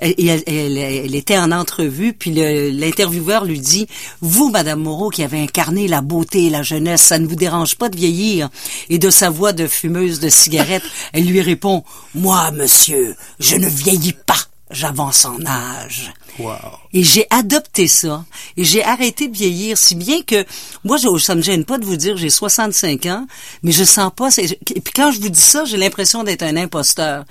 Et 0.00 0.26
elle, 0.26 0.42
elle, 0.46 0.78
elle 0.78 1.14
était 1.14 1.38
en 1.38 1.52
entrevue, 1.52 2.12
puis 2.12 2.30
l'intervieweur 2.30 3.44
lui 3.44 3.60
dit 3.60 3.86
"Vous, 4.20 4.50
Madame 4.50 4.80
Moreau, 4.80 5.10
qui 5.10 5.22
avez 5.22 5.40
incarné 5.40 5.88
la 5.88 6.00
beauté 6.00 6.46
et 6.46 6.50
la 6.50 6.62
jeunesse, 6.62 7.02
ça 7.02 7.18
ne 7.18 7.26
vous 7.26 7.36
dérange 7.36 7.76
pas 7.76 7.88
de 7.88 7.96
vieillir 7.96 8.50
Et 8.88 8.98
de 8.98 9.10
sa 9.10 9.30
voix 9.30 9.52
de 9.52 9.66
fumeuse 9.66 10.20
de 10.20 10.28
cigarette, 10.28 10.82
elle 11.12 11.24
lui 11.26 11.40
répond 11.40 11.84
"Moi, 12.14 12.50
monsieur, 12.52 13.14
je 13.38 13.56
ne 13.56 13.68
vieillis 13.68 14.16
pas." 14.26 14.49
J'avance 14.70 15.24
en 15.24 15.44
âge. 15.46 16.12
Wow. 16.38 16.54
Et 16.92 17.02
j'ai 17.02 17.26
adopté 17.30 17.88
ça. 17.88 18.24
Et 18.56 18.64
j'ai 18.64 18.84
arrêté 18.84 19.26
de 19.28 19.36
vieillir, 19.36 19.76
si 19.76 19.94
bien 19.96 20.22
que 20.22 20.44
moi, 20.84 20.96
je, 20.96 21.18
ça 21.18 21.34
me 21.34 21.42
gêne 21.42 21.64
pas 21.64 21.76
de 21.78 21.84
vous 21.84 21.96
dire, 21.96 22.16
j'ai 22.16 22.30
65 22.30 23.06
ans, 23.06 23.26
mais 23.64 23.72
je 23.72 23.82
sens 23.84 24.12
pas. 24.14 24.28
Et 24.38 24.46
puis 24.80 24.92
quand 24.94 25.10
je 25.10 25.20
vous 25.20 25.28
dis 25.28 25.40
ça, 25.40 25.64
j'ai 25.64 25.76
l'impression 25.76 26.22
d'être 26.22 26.42
un 26.44 26.56
imposteur. 26.56 27.24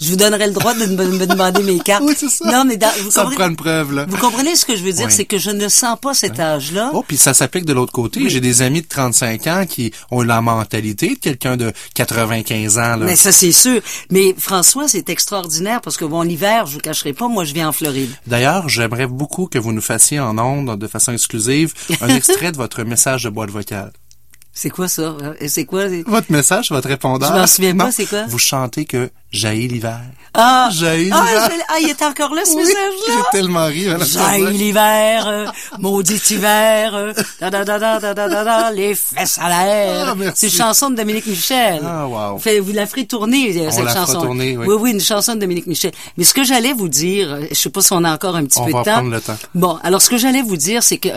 Je 0.00 0.08
vous 0.08 0.16
donnerai 0.16 0.46
le 0.46 0.52
droit 0.54 0.72
de 0.74 0.86
me, 0.86 1.06
me 1.18 1.26
demander 1.26 1.62
mes 1.62 1.78
cartes. 1.78 2.02
Oui, 2.06 2.14
c'est 2.18 2.28
ça. 2.30 2.50
Non, 2.50 2.64
mais 2.64 2.76
dans- 2.76 2.88
vous, 3.02 3.10
Ça 3.10 3.20
me 3.24 3.28
comprenez, 3.30 3.36
prend 3.36 3.48
une 3.50 3.56
preuve, 3.56 3.92
là. 3.92 4.06
vous 4.08 4.16
comprenez 4.16 4.56
ce 4.56 4.64
que 4.64 4.74
je 4.74 4.82
veux 4.82 4.92
dire, 4.92 5.06
Oui. 5.06 5.12
c'est 5.14 5.26
que 5.26 5.38
je 5.38 5.50
ne 5.50 5.68
sens 5.68 5.98
pas 6.00 6.14
cet 6.14 6.40
âge-là. 6.40 6.90
Oh, 6.94 7.04
puis 7.06 7.18
ça 7.18 7.34
s'applique 7.34 7.66
de 7.66 7.72
l'autre 7.74 7.92
côté. 7.92 8.28
J'ai 8.28 8.40
des 8.40 8.62
amis 8.62 8.80
de 8.82 8.88
35 8.88 9.46
ans 9.46 9.64
qui 9.68 9.92
ont 10.10 10.22
la 10.22 10.40
mentalité 10.40 11.10
de 11.10 11.14
quelqu'un 11.20 11.56
de 11.56 11.72
95 11.94 12.78
ans. 12.78 12.80
Là. 12.96 12.96
Mais 12.96 13.16
ça, 13.16 13.30
c'est 13.30 13.52
sûr. 13.52 13.80
Mais 14.10 14.34
François, 14.38 14.88
c'est 14.88 15.08
extraordinaire 15.10 15.80
parce 15.82 15.96
que 15.98 16.04
bon, 16.06 16.22
l'hiver, 16.22 16.66
je 16.66 16.78
vous 16.80 16.88
cacherai 16.88 17.12
pas, 17.12 17.28
moi, 17.28 17.44
je 17.44 17.52
vis 17.52 17.64
en 17.64 17.72
Floride. 17.72 18.10
D'ailleurs, 18.26 18.68
j'aimerais 18.68 19.06
beaucoup 19.06 19.46
que 19.46 19.58
vous 19.58 19.72
nous 19.72 19.82
fassiez 19.82 20.18
en 20.18 20.38
ondes, 20.38 20.78
de 20.78 20.86
façon 20.86 21.12
exclusive, 21.12 21.74
un 22.00 22.08
extrait 22.16 22.52
de 22.52 22.56
votre 22.56 22.84
message 22.84 23.24
de 23.24 23.28
boîte 23.28 23.50
vocale. 23.50 23.92
C'est 24.62 24.68
quoi 24.68 24.88
ça? 24.88 25.16
Euh, 25.22 25.32
c'est 25.48 25.64
quoi? 25.64 25.84
Votre 26.04 26.30
message, 26.30 26.70
votre 26.70 26.86
répondeur. 26.86 27.32
Je 27.32 27.40
m'en 27.40 27.46
souviens 27.46 27.74
pas, 27.74 27.90
c'est 27.90 28.04
quoi? 28.04 28.26
Vous 28.26 28.38
chantez 28.38 28.84
que 28.84 29.08
jaillit 29.32 29.68
l'hiver. 29.68 30.00
Ah! 30.34 30.68
Jaillit 30.70 31.10
ah, 31.12 31.24
l'hiver. 31.24 31.64
Ah, 31.68 31.74
il 31.80 31.88
est 31.88 32.02
encore 32.02 32.34
là, 32.34 32.44
ce 32.44 32.54
message-là? 32.54 33.14
J'ai 33.32 33.38
tellement 33.38 33.64
ri. 33.64 33.86
Jaillit 34.04 34.58
l'hiver, 34.58 35.26
euh, 35.26 35.46
maudit 35.78 36.20
hiver, 36.28 36.94
euh, 36.94 37.12
da, 37.40 37.50
da, 37.50 37.64
da, 37.64 38.70
les 38.72 38.94
fesses 38.94 39.38
à 39.38 39.48
l'air. 39.48 40.14
Ah, 40.14 40.30
c'est 40.34 40.48
une 40.48 40.52
chanson 40.52 40.90
de 40.90 40.96
Dominique 40.96 41.26
Michel. 41.26 41.80
Ah, 41.82 42.06
wow. 42.06 42.36
Vous 42.36 42.72
la 42.72 42.86
ferez 42.86 43.06
tourner, 43.06 43.66
on 43.66 43.70
cette 43.70 43.84
la 43.84 43.94
chanson. 43.94 44.20
Tourner, 44.20 44.58
oui. 44.58 44.66
oui. 44.68 44.76
oui, 44.78 44.90
une 44.90 45.00
chanson 45.00 45.36
de 45.36 45.40
Dominique 45.40 45.68
Michel. 45.68 45.92
Mais 46.18 46.24
ce 46.24 46.34
que 46.34 46.44
j'allais 46.44 46.74
vous 46.74 46.88
dire, 46.88 47.32
euh, 47.32 47.46
je 47.48 47.54
sais 47.54 47.70
pas 47.70 47.80
si 47.80 47.94
on 47.94 48.04
a 48.04 48.12
encore 48.12 48.36
un 48.36 48.44
petit 48.44 48.60
peu 48.60 48.66
de 48.66 48.72
temps. 48.72 48.80
On 48.80 48.82
va 48.82 48.92
prendre 48.92 49.10
le 49.10 49.20
temps. 49.22 49.38
Bon, 49.54 49.78
alors 49.82 50.02
ce 50.02 50.10
que 50.10 50.18
j'allais 50.18 50.42
vous 50.42 50.58
dire, 50.58 50.82
c'est 50.82 50.98
que 50.98 51.08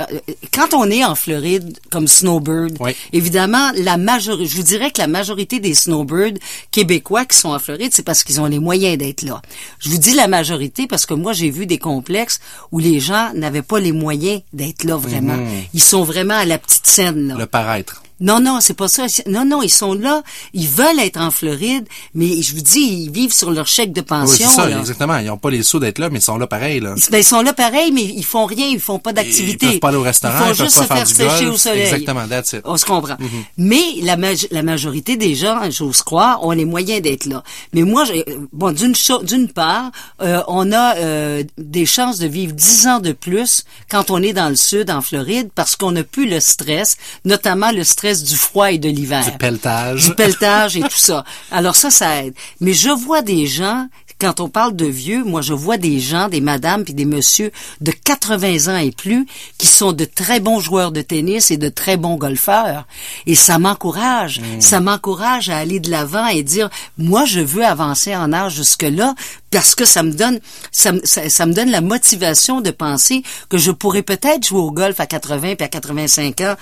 quand 0.54 0.74
on 0.74 0.90
est 0.90 1.04
en 1.04 1.16
Floride, 1.16 1.78
comme 1.92 2.08
Snowbird, 2.08 2.78
évidemment, 3.12 3.33
évidemment, 3.34 3.72
la 3.78 3.98
majorité, 3.98 4.46
je 4.46 4.56
vous 4.58 4.64
dirais 4.64 4.92
que 4.92 5.02
la 5.02 5.08
majorité 5.08 5.60
des 5.60 5.74
snowbirds 5.74 6.38
québécois 6.70 7.26
qui 7.26 7.36
sont 7.36 7.50
en 7.50 7.58
Floride, 7.58 7.92
c'est 7.92 8.04
parce 8.04 8.24
qu'ils 8.24 8.40
ont 8.40 8.46
les 8.46 8.60
moyens 8.60 8.96
d'être 8.98 9.24
là. 9.24 9.42
Je 9.80 9.90
vous 9.90 9.98
dis 9.98 10.14
la 10.14 10.28
majorité 10.28 10.86
parce 10.86 11.08
que 11.08 11.16
moi, 11.16 11.34
j'ai 11.34 11.50
vu 11.50 11.66
des 11.66 11.80
complexes 11.80 12.40
où 12.72 12.78
les 12.78 13.00
gens 13.00 13.34
n'avaient 13.34 13.64
pas 13.64 13.80
les 13.80 13.92
moyens 13.92 14.42
d'être 14.54 14.84
là 14.84 14.98
vraiment. 14.98 15.38
Mhm. 15.38 15.48
Ils 15.74 15.82
sont 15.82 16.04
vraiment 16.04 16.36
à 16.36 16.46
la 16.46 16.60
petite 16.60 16.86
scène, 16.86 17.30
là. 17.30 17.36
Le 17.40 17.48
paraître. 17.48 18.04
Non, 18.24 18.40
non, 18.40 18.60
c'est 18.62 18.74
pas 18.74 18.88
ça. 18.88 19.06
Non, 19.28 19.46
non, 19.46 19.62
ils 19.62 19.70
sont 19.70 19.94
là, 19.94 20.24
ils 20.54 20.68
veulent 20.68 21.00
être 21.00 21.20
en 21.20 21.30
Floride, 21.30 21.86
mais 22.16 22.42
je 22.42 22.56
vous 22.56 22.62
dis, 22.62 22.80
ils 23.06 23.12
vivent 23.12 23.34
sur 23.34 23.52
leur 23.52 23.68
chèque 23.68 23.94
de 23.94 24.00
Oui, 24.02 24.08
pension. 24.08 24.48
c'est 24.50 24.56
ça, 24.56 24.68
là. 24.70 24.80
exactement. 24.80 25.18
Ils 25.18 25.28
n'ont 25.28 25.38
pas 25.38 25.52
les 25.52 25.62
sous 25.62 25.80
d'être 25.80 26.00
là, 26.00 26.10
mais 26.10 26.20
ils 26.20 26.24
sont 26.24 26.38
là 26.38 26.48
pareil, 26.48 26.80
là. 26.80 26.96
Ben, 27.12 27.18
ils 27.20 27.24
sont 27.24 27.42
là 27.42 27.54
pareil, 27.54 27.92
mais 27.92 28.04
ils 28.04 28.24
font 28.26 28.46
rien, 28.46 28.68
ils 28.68 28.80
font 28.80 28.98
pas 28.98 29.14
d'activité. 29.14 29.66
Ils 29.66 29.70
peuvent 29.74 29.80
pas 29.80 29.88
aller 29.90 29.98
au 29.98 30.02
restaurant, 30.02 30.34
Ils 30.36 30.40
font 30.40 30.54
ils 30.54 30.58
peuvent 30.58 30.66
juste 30.66 30.78
pas 30.88 31.06
se 31.06 31.14
faire 31.14 31.30
sécher 31.30 31.44
golf. 31.46 31.56
au 31.56 31.58
soleil. 31.58 31.82
Exactement, 31.82 32.28
that's 32.28 32.54
it. 32.54 32.62
On 32.66 32.78
se 32.78 32.86
comprend. 32.86 33.18
Mais 33.58 33.82
la, 34.02 34.18
la 34.52 34.64
majorité 34.64 35.18
des 35.18 35.36
gens, 35.36 35.60
j'ose 35.70 36.02
croire, 36.02 36.44
ont 36.46 36.52
les 36.52 36.66
moyens 36.66 37.02
d'être 37.02 37.26
là. 37.26 37.44
Mais 37.74 37.82
moi, 37.84 38.06
j'ai- 38.06 38.26
bon, 38.54 38.72
d'une 38.72 38.94
d'une 39.24 39.50
part, 39.50 39.92
euh, 40.22 40.42
on 40.48 40.72
a 40.72 40.96
euh, 40.98 41.44
des 41.58 41.86
chances 41.86 42.20
de 42.20 42.28
vivre 42.28 42.54
dix 42.54 42.88
ans 42.88 43.00
de 43.00 43.12
plus 43.12 43.66
quand 43.90 44.12
on 44.12 44.22
est 44.22 44.34
dans 44.34 44.50
le 44.50 44.56
sud, 44.56 44.90
en 44.90 45.02
Floride, 45.02 45.50
parce 45.54 45.76
qu'on 45.76 45.92
n'a 45.92 46.04
plus 46.04 46.30
le 46.30 46.40
stress, 46.40 46.96
notamment 47.26 47.72
le 47.72 47.84
stress 47.84 48.13
du 48.22 48.36
froid 48.36 48.72
et 48.72 48.78
de 48.78 48.90
l'hiver 48.90 49.24
Du 49.26 49.38
pelletage. 49.38 50.06
du 50.10 50.14
pelletage 50.16 50.76
et 50.78 50.82
tout 50.82 50.90
ça. 50.92 51.24
Alors 51.52 51.76
ça, 51.76 51.90
ça 51.90 52.24
aide. 52.26 52.34
Mais 52.60 52.74
je 52.74 52.90
vois 52.90 53.22
des 53.22 53.48
gens, 53.48 53.88
quand 54.20 54.40
on 54.40 54.50
parle 54.50 54.76
de 54.76 54.86
vieux, 54.86 55.24
moi 55.24 55.42
je 55.42 55.54
vois 55.54 55.78
des 55.78 56.00
gens, 56.00 56.30
des 56.30 56.42
madames 56.42 56.84
puis 56.84 56.94
des 56.94 57.06
messieurs 57.06 57.52
de 57.82 57.92
80 57.92 58.74
ans 58.74 58.78
et 58.78 58.92
plus 58.92 59.26
qui 59.58 59.68
sont 59.68 59.92
de 59.94 60.06
très 60.06 60.40
bons 60.40 60.60
joueurs 60.60 60.92
de 60.92 61.02
tennis 61.02 61.50
et 61.52 61.58
de 61.58 61.70
très 61.70 61.98
bons 61.98 62.16
golfeurs. 62.16 62.86
Et 63.26 63.36
ça 63.36 63.58
m'encourage. 63.60 64.40
Ça 64.60 64.80
m'encourage 64.80 65.50
à 65.50 65.58
aller 65.58 65.80
de 65.80 65.90
l'avant 65.90 66.28
et 66.28 66.44
dire, 66.44 66.70
moi 66.98 67.26
je 67.26 67.40
veux 67.40 67.66
avancer 67.66 68.16
en 68.16 68.32
âge 68.34 68.56
jusque-là 68.56 69.14
parce 69.52 69.76
que 69.76 69.86
ça 69.86 70.02
me 70.04 70.12
donne, 70.12 70.40
ça, 70.72 70.92
me- 70.94 71.02
ça, 71.06 71.30
ça 71.30 71.46
me 71.46 71.54
donne 71.54 71.70
la 71.70 71.82
motivation 71.82 72.62
de 72.62 72.72
penser 72.72 73.24
que 73.50 73.58
je 73.58 73.72
pourrais 73.72 74.02
peut-être 74.02 74.48
jouer 74.48 74.60
au 74.60 74.72
golf 74.72 75.00
à 75.00 75.06
80 75.06 75.56
puis 75.56 75.66
à 75.66 75.68
85 75.68 76.42
ans 76.42 76.56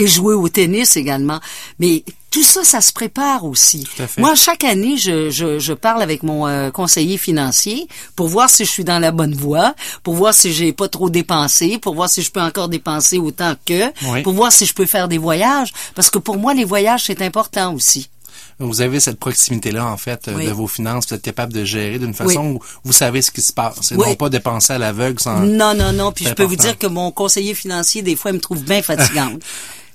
et 0.00 0.06
jouer 0.06 0.34
au 0.34 0.48
tennis 0.48 0.96
également. 0.96 1.40
Mais 1.78 2.04
tout 2.30 2.42
ça, 2.44 2.62
ça 2.64 2.80
se 2.80 2.92
prépare 2.92 3.44
aussi. 3.44 3.84
Tout 3.96 4.02
à 4.02 4.06
fait. 4.06 4.20
Moi, 4.20 4.34
chaque 4.36 4.62
année, 4.64 4.96
je, 4.96 5.30
je, 5.30 5.58
je 5.58 5.72
parle 5.72 6.00
avec 6.02 6.22
mon 6.22 6.46
euh, 6.46 6.70
conseiller 6.70 7.18
financier 7.18 7.88
pour 8.14 8.28
voir 8.28 8.48
si 8.48 8.64
je 8.64 8.70
suis 8.70 8.84
dans 8.84 8.98
la 9.00 9.10
bonne 9.10 9.34
voie, 9.34 9.74
pour 10.04 10.14
voir 10.14 10.32
si 10.32 10.52
j'ai 10.52 10.72
pas 10.72 10.88
trop 10.88 11.10
dépensé, 11.10 11.78
pour 11.78 11.94
voir 11.94 12.08
si 12.08 12.22
je 12.22 12.30
peux 12.30 12.40
encore 12.40 12.68
dépenser 12.68 13.18
autant 13.18 13.54
que, 13.66 13.86
Oui. 14.10 14.22
pour 14.22 14.32
voir 14.32 14.52
si 14.52 14.64
je 14.66 14.74
peux 14.74 14.86
faire 14.86 15.08
des 15.08 15.18
voyages. 15.18 15.72
Parce 15.94 16.08
que 16.10 16.18
pour 16.18 16.36
moi, 16.38 16.54
les 16.54 16.64
voyages, 16.64 17.04
c'est 17.06 17.20
important 17.22 17.74
aussi. 17.74 18.08
Vous 18.62 18.82
avez 18.82 19.00
cette 19.00 19.18
proximité-là, 19.18 19.86
en 19.86 19.96
fait, 19.96 20.28
euh, 20.28 20.34
Oui. 20.36 20.44
de 20.46 20.50
vos 20.50 20.66
finances. 20.66 21.06
Vous 21.08 21.14
êtes 21.14 21.22
capable 21.22 21.52
de 21.54 21.64
gérer 21.64 21.98
d'une 21.98 22.12
façon 22.12 22.44
où 22.52 22.60
vous 22.84 22.92
savez 22.92 23.22
ce 23.22 23.30
qui 23.30 23.40
se 23.40 23.54
passe. 23.54 23.90
Et 23.90 23.96
Oui. 23.96 24.06
non 24.10 24.14
pas 24.16 24.28
dépenser 24.28 24.74
à 24.74 24.78
l'aveugle 24.78 25.18
sans... 25.18 25.40
Non, 25.40 25.72
non, 25.74 25.92
non. 25.94 26.12
Puis 26.12 26.26
je 26.26 26.34
peux 26.34 26.44
vous 26.44 26.56
dire 26.56 26.76
que 26.78 26.86
mon 26.86 27.10
conseiller 27.10 27.54
financier, 27.54 28.02
des 28.02 28.16
fois, 28.16 28.30
il 28.32 28.34
me 28.34 28.40
trouve 28.40 28.62
bien 28.62 28.82
fatigante. 28.82 29.40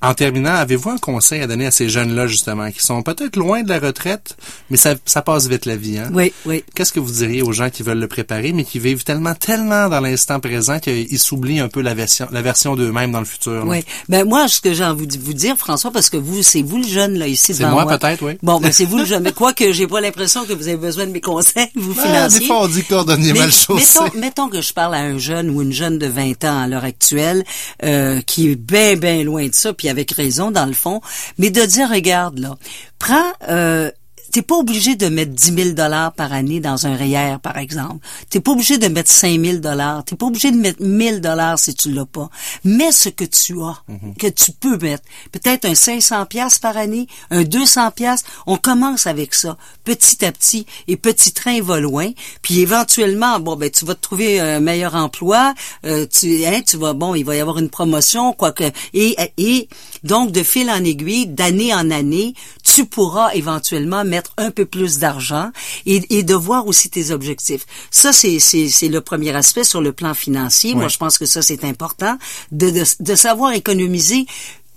En 0.06 0.14
terminant, 0.14 0.54
avez-vous 0.54 0.92
un 0.92 0.98
conseil 0.98 1.42
à 1.42 1.48
donner 1.48 1.66
à 1.66 1.72
ces 1.72 1.90
jeunes-là, 1.90 2.28
justement, 2.28 2.72
qui 2.72 2.82
sont 2.82 3.02
peut-être 3.02 3.36
loin 3.38 3.64
de 3.64 3.70
la 3.70 3.80
retraite, 3.80 4.38
mais 4.70 4.78
ça, 4.78 4.96
ça 5.06 5.22
passe 5.22 5.48
vite 5.48 5.66
la 5.66 5.76
vie, 5.76 5.98
hein? 5.98 6.10
oui, 6.14 6.32
oui. 6.46 6.64
Qu'est-ce 6.76 6.94
que 6.94 7.00
vous 7.00 7.12
diriez 7.12 7.42
aux 7.42 7.52
gens 7.52 7.70
qui 7.70 7.82
veulent 7.84 8.00
le 8.00 8.08
préparer, 8.08 8.54
mais 8.54 8.64
qui 8.64 8.78
vivent 8.80 9.04
tellement, 9.04 9.34
tellement 9.34 9.90
dans 9.90 10.00
l'instant 10.00 10.40
présent 10.40 10.80
qu'ils 10.80 11.20
s'oublient 11.20 11.60
un 11.60 11.70
peu 11.70 11.82
la 11.82 11.94
version, 11.96 12.28
la 12.32 12.42
version 12.44 12.76
d'eux-mêmes 12.76 13.12
dans 13.12 13.20
le 13.20 13.26
futur? 13.26 13.66
là? 13.66 13.72
Oui. 13.72 13.84
Ben 14.08 14.28
moi, 14.28 14.48
ce 14.48 14.62
que 14.62 14.74
j'ai 14.74 14.86
envie 14.86 15.08
de 15.08 15.18
vous 15.18 15.34
dire, 15.34 15.58
François, 15.58 15.92
parce 15.92 16.10
que 16.10 16.18
vous, 16.18 16.44
c'est 16.44 16.62
vous 16.62 16.78
le 16.78 16.88
jeune 16.88 17.18
là 17.18 17.28
ici 17.28 17.54
C'est 17.56 17.64
devant 17.64 17.72
moi, 17.72 17.84
moi. 17.86 17.98
peut-être, 17.98 18.22
oui. 18.24 18.38
Bon, 18.44 18.60
ben 18.60 18.72
c'est 18.74 18.86
vous 18.86 18.98
le 18.98 19.06
jeune. 19.06 19.24
Mais 19.24 19.32
quoi 19.32 19.54
que 19.54 19.72
j'ai 19.72 19.88
pas 19.88 20.02
l'impression 20.02 20.46
que 20.46 20.54
vous 20.54 20.68
avez 20.68 20.78
besoin 20.78 21.08
de 21.08 21.12
mes 21.12 21.22
conseils, 21.22 21.70
vous 21.76 21.94
financiers. 21.96 22.42
des 22.42 22.46
fois, 22.46 22.62
on 22.64 22.68
dit 22.68 22.84
cordonnier 22.84 23.34
Mais 23.34 23.40
mal 23.40 23.52
chaussé. 23.52 24.00
mettons, 24.00 24.20
mettons 24.20 24.50
que 24.50 24.62
je 24.62 24.72
parle 24.72 24.94
à 24.94 25.00
un 25.00 25.18
jeune 25.18 25.50
ou 25.50 25.62
une 25.64 25.74
jeune 25.74 25.98
de 25.98 26.06
20 26.08 26.44
ans 26.44 26.60
à 26.62 26.68
l'heure 26.68 26.84
actuelle, 26.84 27.44
euh, 27.84 28.22
qui 28.22 28.52
est 28.52 28.56
bien, 28.56 28.96
bien 28.98 29.24
loin 29.24 29.48
de 29.48 29.56
ça, 29.56 29.74
puis 29.74 29.90
avec 29.96 30.12
raison 30.12 30.52
dans 30.52 30.66
le 30.66 30.74
fond, 30.74 31.02
mais 31.38 31.50
de 31.50 31.62
dire, 31.62 31.90
regarde 31.90 32.40
là, 32.40 32.58
prends... 33.00 33.32
Euh, 33.50 33.92
T'es 34.36 34.42
pas 34.42 34.56
obligé 34.56 34.98
de 34.98 35.08
mettre 35.08 35.32
10 35.32 35.54
000 35.54 35.70
dollars 35.70 36.12
par 36.12 36.34
année 36.34 36.60
dans 36.60 36.88
un 36.88 36.98
REER, 36.98 37.38
par 37.42 37.58
exemple. 37.58 38.06
T'es 38.30 38.42
pas 38.42 38.52
obligé 38.52 38.78
de 38.78 38.90
mettre 38.90 39.10
5 39.10 39.40
000 39.40 39.58
dollars. 39.60 40.04
T'es 40.04 40.18
pas 40.18 40.26
obligé 40.26 40.52
de 40.52 40.58
mettre 40.58 40.82
1000 40.84 41.22
dollars 41.22 41.58
si 41.58 41.74
tu 41.74 41.90
l'as 41.90 42.06
pas. 42.06 42.30
Mets 42.66 42.92
ce 42.92 43.08
que 43.08 43.24
tu 43.24 43.62
as, 43.62 43.82
que 44.20 44.28
tu 44.28 44.52
peux 44.52 44.78
mettre. 44.78 45.06
Peut-être 45.32 45.64
un 45.64 45.74
500 45.74 46.26
pièces 46.26 46.60
par 46.60 46.76
année, 46.76 47.08
un 47.32 47.44
200 47.44 47.92
pièces. 47.92 48.26
On 48.46 48.58
commence 48.58 49.08
avec 49.08 49.34
ça, 49.34 49.56
petit 49.86 50.26
à 50.26 50.34
petit, 50.34 50.66
et 50.90 50.98
petit 50.98 51.32
train 51.32 51.62
va 51.62 51.80
loin. 51.80 52.12
Puis 52.42 52.60
éventuellement, 52.60 53.40
bon 53.40 53.56
ben 53.56 53.70
tu 53.72 53.86
vas 53.86 53.96
te 53.96 54.02
trouver 54.02 54.42
un 54.42 54.60
meilleur 54.60 54.96
emploi. 54.96 55.54
euh, 55.86 56.08
tu, 56.12 56.46
hein, 56.46 56.60
tu 56.68 56.76
vas, 56.76 56.92
bon, 56.92 57.16
il 57.16 57.24
va 57.24 57.38
y 57.38 57.40
avoir 57.40 57.58
une 57.58 57.70
promotion, 57.70 58.34
quoi 58.34 58.52
que, 58.52 58.66
et 58.94 59.16
et 59.38 59.70
donc 60.04 60.34
de 60.34 60.44
fil 60.44 60.70
en 60.70 60.84
aiguille, 60.84 61.28
d'année 61.28 61.74
en 61.74 61.90
année, 61.90 62.34
tu 62.66 62.86
pourras 62.86 63.32
éventuellement 63.34 64.04
mettre 64.04 64.25
un 64.38 64.52
peu 64.52 64.66
plus 64.66 64.98
d'argent 65.00 65.52
et, 65.86 66.18
et 66.18 66.24
de 66.24 66.34
voir 66.34 66.68
aussi 66.68 66.90
tes 66.90 67.12
objectifs. 67.12 67.66
Ça, 67.92 68.12
c'est, 68.14 68.40
c'est, 68.40 68.68
c'est 68.70 68.88
le 68.90 69.02
premier 69.02 69.36
aspect 69.36 69.64
sur 69.64 69.82
le 69.82 69.92
plan 69.94 70.14
financier. 70.14 70.74
Moi, 70.76 70.88
je 70.88 70.98
pense 70.98 71.18
que 71.18 71.26
ça, 71.26 71.42
c'est 71.42 71.64
important 71.64 72.18
de, 72.52 72.70
de, 72.70 72.84
de 73.00 73.16
savoir 73.16 73.54
économiser 73.54 74.26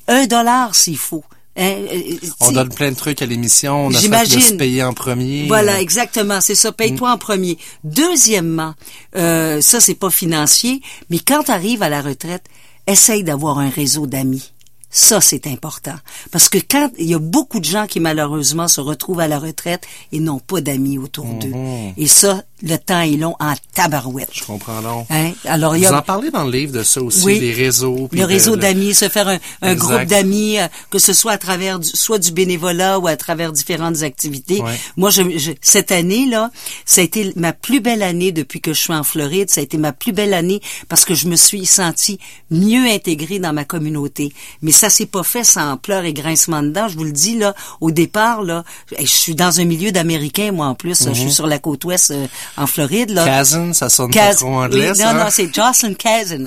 un 0.09 0.27
dollar 0.27 0.75
s'il 0.75 0.97
faut. 0.99 1.25
Hein, 1.57 1.75
euh, 1.93 2.01
On 2.41 2.49
tu- 2.49 2.55
donne 2.55 2.69
plein 2.69 2.91
de 2.93 2.97
trucs 2.97 3.21
à 3.21 3.27
l'émission, 3.27 3.87
on 3.87 3.91
a 3.95 3.99
fait 3.99 4.09
de 4.37 4.41
se 4.41 4.55
payer 4.55 4.85
en 4.85 4.93
premier. 4.93 5.47
voilà, 5.49 5.75
Euh, 5.75 5.81
exactement, 5.81 6.41
c'est 6.41 6.55
ça. 6.55 6.71
Paye-toi 6.71 7.11
en 7.13 7.19
premier. 7.19 7.59
Deuxièmement, 7.83 8.75
euh, 9.17 9.61
ça 9.61 9.81
c'est 9.81 9.95
pas 9.97 10.11
financier, 10.11 10.81
mais 11.11 11.19
quand 11.19 11.43
tu 11.45 11.51
arrives 11.51 11.83
à 11.83 11.89
la 11.89 12.01
retraite, 12.01 12.45
essaye 12.87 13.25
d'avoir 13.25 13.59
un 13.59 13.71
réseau 13.71 14.07
d'amis. 14.07 14.53
Ça, 14.91 15.21
c'est 15.21 15.47
important. 15.47 15.95
Parce 16.31 16.49
que 16.49 16.59
quand 16.59 16.91
il 16.99 17.07
y 17.07 17.15
a 17.15 17.19
beaucoup 17.19 17.61
de 17.61 17.65
gens 17.65 17.87
qui 17.87 18.01
malheureusement 18.01 18.69
se 18.69 18.81
retrouvent 18.81 19.21
à 19.21 19.29
la 19.29 19.39
retraite 19.39 19.87
et 20.13 20.21
n'ont 20.21 20.39
pas 20.39 20.61
d'amis 20.61 20.99
autour 20.99 21.27
d'eux. 21.27 21.53
Et 21.97 22.07
ça, 22.07 22.43
le 22.63 22.77
temps 22.77 23.01
est 23.03 23.17
long 23.17 23.37
en 23.41 23.55
tabarouette. 23.75 24.31
Je 24.33 24.43
comprends 24.45 24.83
donc. 24.83 25.07
Hein? 25.11 25.31
Alors, 25.45 25.77
il 25.77 25.83
y 25.83 25.87
Vous 25.87 25.93
a 25.93 25.99
en 25.99 26.03
parlez 26.03 26.31
dans 26.31 26.45
le 26.45 26.51
livre 26.51 26.73
de 26.73 26.83
ça 26.83 27.01
aussi, 27.01 27.25
Oui. 27.25 27.39
les 27.39 27.53
réseaux. 27.53 28.09
le 28.13 28.25
réseau 28.25 28.57
d'amis, 28.57 28.95
se 28.95 29.09
faire 29.09 29.29
un, 29.29 29.39
un 29.63 29.75
groupe 29.75 30.05
d'amis, 30.05 30.59
euh, 30.59 30.67
que 30.91 30.99
ce 30.99 31.13
soit 31.13 31.33
à 31.33 31.39
travers 31.39 31.79
du, 31.79 31.89
soit 31.89 32.19
du 32.19 32.33
bénévolat 32.33 32.99
ou 32.99 33.07
à 33.07 33.17
travers 33.17 33.53
différentes 33.53 34.03
activités. 34.03 34.61
Ouais. 34.61 34.79
Moi, 34.97 35.11
je, 35.11 35.23
je- 35.39 35.53
cette 35.63 35.93
année 35.93 36.27
là, 36.27 36.51
ça 36.85 37.01
a 37.01 37.05
été 37.05 37.33
ma 37.37 37.53
plus 37.53 37.81
belle 37.81 38.03
année 38.03 38.33
depuis 38.33 38.61
que 38.61 38.73
je 38.73 38.81
suis 38.81 38.93
en 38.93 39.05
Floride. 39.05 39.51
Ça 39.51 39.61
a 39.61 39.65
été 39.65 39.79
ma 39.79 39.93
plus 39.93 40.13
belle 40.13 40.35
année 40.35 40.61
parce 40.89 41.05
que 41.05 41.15
je 41.15 41.29
me 41.29 41.37
suis 41.37 41.65
sentie 41.67 42.19
mieux 42.51 42.87
intégrée 42.91 43.39
dans 43.39 43.53
ma 43.53 43.65
communauté. 43.65 44.33
Mais 44.63 44.73
ça 44.73 44.91
s'est 44.91 45.07
pas 45.07 45.23
fait 45.23 45.45
sans 45.45 45.77
pleurs 45.77 46.05
et 46.05 46.13
grincements 46.13 46.63
de 46.63 46.71
dents. 46.71 46.89
Je 46.89 46.97
vous 46.97 47.05
le 47.05 47.13
dis 47.13 47.39
là, 47.39 47.55
au 47.81 47.91
départ 47.91 48.43
là, 48.43 48.65
je 48.99 49.07
suis 49.07 49.35
dans 49.35 49.61
un 49.61 49.65
milieu 49.65 49.93
d'américain 49.93 50.51
moi 50.53 50.67
en 50.67 50.75
plus. 50.75 51.03
là. 51.07 51.13
Je 51.13 51.21
suis 51.21 51.33
sur 51.33 51.47
la 51.47 51.59
côte 51.59 51.85
ouest 51.85 52.11
euh, 52.11 52.27
en 52.57 52.67
Floride 52.67 53.11
là. 53.11 53.39
Cousin, 53.39 53.73
ça 53.73 53.89
sonne 53.89 54.11
pas 54.11 54.31
Kaz- 54.33 54.37
trop 54.37 54.55
anglais, 54.59 54.95
ça, 54.95 55.13
non, 55.13 55.25
non, 55.25 55.31
c'est 55.31 55.53
Jocelyn 55.55 55.95
Cousin. 55.95 56.45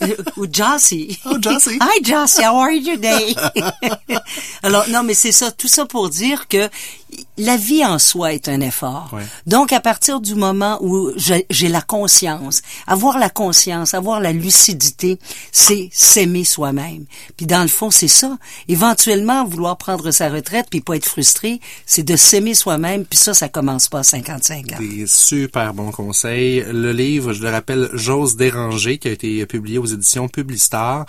Ou 0.36 0.46
Jossie. 0.52 1.18
Oh, 1.24 1.36
Jossie. 1.40 1.78
Hi, 1.80 2.04
Jossie, 2.04 2.44
how 2.44 2.56
are 2.60 2.70
you 2.70 2.94
today? 2.96 3.34
Alors, 4.62 4.88
non, 4.88 5.02
mais 5.02 5.14
c'est 5.14 5.32
ça, 5.32 5.50
tout 5.50 5.68
ça 5.68 5.86
pour 5.86 6.08
dire 6.08 6.46
que 6.48 6.68
la 7.38 7.56
vie 7.56 7.84
en 7.84 7.98
soi 7.98 8.34
est 8.34 8.48
un 8.48 8.60
effort. 8.60 9.10
Ouais. 9.12 9.22
Donc, 9.46 9.72
à 9.72 9.80
partir 9.80 10.20
du 10.20 10.34
moment 10.34 10.78
où 10.80 11.10
j'ai 11.16 11.46
j'ai 11.50 11.68
la 11.68 11.80
conscience, 11.80 12.62
avoir 12.86 13.18
la 13.18 13.30
conscience, 13.30 13.94
avoir 13.94 14.20
la 14.20 14.32
lucidité, 14.32 15.18
c'est 15.52 15.88
s'aimer 15.92 16.44
soi-même. 16.44 17.04
Puis 17.36 17.46
dans 17.46 17.62
le 17.62 17.68
fond, 17.68 17.90
c'est 17.90 18.08
ça. 18.08 18.36
Éventuellement, 18.68 19.44
vouloir 19.44 19.76
prendre 19.76 20.10
sa 20.10 20.28
retraite 20.28 20.66
puis 20.70 20.80
pas 20.80 20.96
être 20.96 21.06
frustré, 21.06 21.60
c'est 21.86 22.02
de 22.02 22.16
s'aimer 22.16 22.54
soi-même. 22.54 23.04
Puis 23.04 23.18
ça, 23.18 23.34
ça 23.34 23.48
commence 23.48 23.88
pas 23.88 24.00
à 24.00 24.04
55 24.04 24.72
ans. 24.72 24.76
Des 24.78 25.06
super 25.06 25.74
bons 25.74 25.92
conseils. 25.92 26.64
Le 26.70 26.92
livre, 26.92 27.32
je 27.32 27.42
le 27.42 27.50
rappelle, 27.50 27.88
J'ose 27.92 28.36
déranger, 28.36 28.98
qui 28.98 29.08
a 29.08 29.12
été 29.12 29.46
publié 29.46 29.78
aux 29.78 29.86
éditions 29.86 30.28
Publistar, 30.28 31.06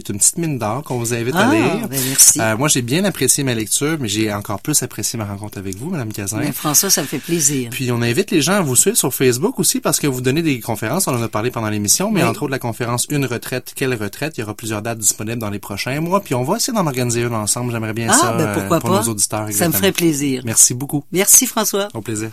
qui 0.00 0.10
est 0.10 0.12
une 0.12 0.18
petite 0.18 0.38
mine 0.38 0.58
d'or 0.58 0.82
qu'on 0.84 0.98
vous 0.98 1.12
invite 1.12 1.34
à 1.34 1.48
Ah, 1.48 1.54
lire. 1.54 1.88
ben 1.88 2.00
merci. 2.08 2.40
Euh, 2.40 2.56
moi, 2.56 2.68
j'ai 2.68 2.82
bien 2.82 3.04
apprécié 3.04 3.42
ma 3.42 3.54
lecture, 3.54 3.96
mais 4.00 4.08
j'ai 4.08 4.32
encore 4.32 4.60
plus 4.60 4.80
apprécié 4.82 5.18
ma 5.18 5.24
rencontre 5.24 5.58
avec 5.58 5.76
vous, 5.76 5.90
Madame 5.90 6.12
Cazin. 6.12 6.38
Ben, 6.38 6.52
François, 6.52 6.90
ça 6.90 7.02
me 7.02 7.06
fait 7.06 7.18
plaisir. 7.18 7.70
Puis 7.70 7.90
on 7.90 8.00
invite 8.02 8.30
les 8.30 8.40
gens 8.40 8.54
à 8.54 8.60
vous 8.60 8.76
suivre 8.76 8.96
sur 8.96 9.12
Facebook 9.12 9.58
aussi 9.58 9.80
parce 9.80 9.98
que 9.98 10.06
vous 10.06 10.20
donnez 10.20 10.42
des 10.42 10.60
conférences, 10.60 11.08
on 11.08 11.14
en 11.14 11.22
a 11.22 11.28
parlé 11.28 11.50
pendant 11.50 11.68
l'émission, 11.70 12.10
mais 12.10 12.22
Oui. 12.22 12.28
entre 12.28 12.44
autres 12.44 12.52
la 12.52 12.58
conférence 12.58 13.06
Une 13.10 13.26
retraite, 13.26 13.72
quelle 13.74 13.94
retraite, 13.94 14.38
il 14.38 14.40
y 14.40 14.44
aura 14.44 14.54
plusieurs 14.54 14.82
dates 14.82 14.98
disponibles 14.98 15.38
dans 15.40 15.50
les 15.50 15.58
prochains 15.58 16.00
mois, 16.00 16.20
puis 16.20 16.34
on 16.34 16.44
va 16.44 16.56
essayer 16.56 16.72
d'en 16.72 16.86
organiser 16.86 17.22
une 17.22 17.34
ensemble, 17.34 17.72
j'aimerais 17.72 17.92
bien 17.94 18.08
Ah, 18.10 18.14
ça 18.18 18.32
ben 18.32 18.44
euh, 18.46 18.54
pourquoi 18.54 18.80
pour 18.80 18.90
pas? 18.90 19.00
nos 19.02 19.08
auditeurs. 19.10 19.38
Ça 19.40 19.44
me 19.44 19.48
exactement. 19.50 19.78
ferait 19.78 19.92
plaisir. 19.92 20.42
Merci 20.44 20.74
beaucoup. 20.74 21.04
Merci 21.12 21.46
François. 21.46 21.88
Au 21.94 22.00
plaisir. 22.00 22.30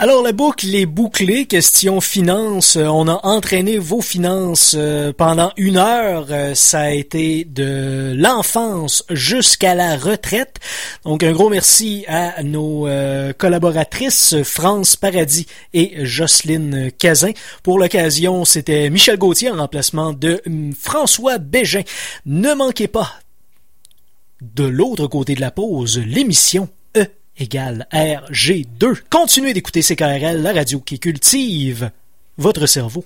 Alors 0.00 0.22
la 0.22 0.30
boucle 0.30 0.72
est 0.76 0.86
bouclée, 0.86 1.46
question 1.46 2.00
finance. 2.00 2.76
Euh, 2.76 2.86
on 2.86 3.08
a 3.08 3.18
entraîné 3.26 3.78
vos 3.78 4.00
finances 4.00 4.76
euh, 4.78 5.12
pendant 5.12 5.50
une 5.56 5.76
heure. 5.76 6.28
Euh, 6.30 6.54
ça 6.54 6.82
a 6.82 6.90
été 6.90 7.44
de 7.44 8.14
l'enfance 8.16 9.04
jusqu'à 9.10 9.74
la 9.74 9.96
retraite. 9.96 10.58
Donc 11.04 11.24
un 11.24 11.32
gros 11.32 11.50
merci 11.50 12.04
à 12.06 12.44
nos 12.44 12.86
collaboratrices 13.38 14.36
France 14.44 14.94
Paradis 14.94 15.48
et 15.74 16.06
Jocelyne 16.06 16.92
Cazin. 16.96 17.32
Pour 17.64 17.80
l'occasion, 17.80 18.44
c'était 18.44 18.90
Michel 18.90 19.18
Gauthier 19.18 19.50
en 19.50 19.56
remplacement 19.56 20.12
de 20.12 20.40
hum, 20.46 20.74
François 20.80 21.38
Bégin. 21.38 21.82
Ne 22.24 22.54
manquez 22.54 22.86
pas 22.86 23.14
de 24.42 24.62
l'autre 24.62 25.08
côté 25.08 25.34
de 25.34 25.40
la 25.40 25.50
pause, 25.50 25.98
l'émission 25.98 26.68
égale 27.38 27.86
RG2. 27.92 28.96
Continuez 29.10 29.54
d'écouter 29.54 29.82
CKRL, 29.82 30.42
la 30.42 30.52
radio 30.52 30.80
qui 30.80 30.98
cultive 30.98 31.90
votre 32.36 32.66
cerveau. 32.66 33.04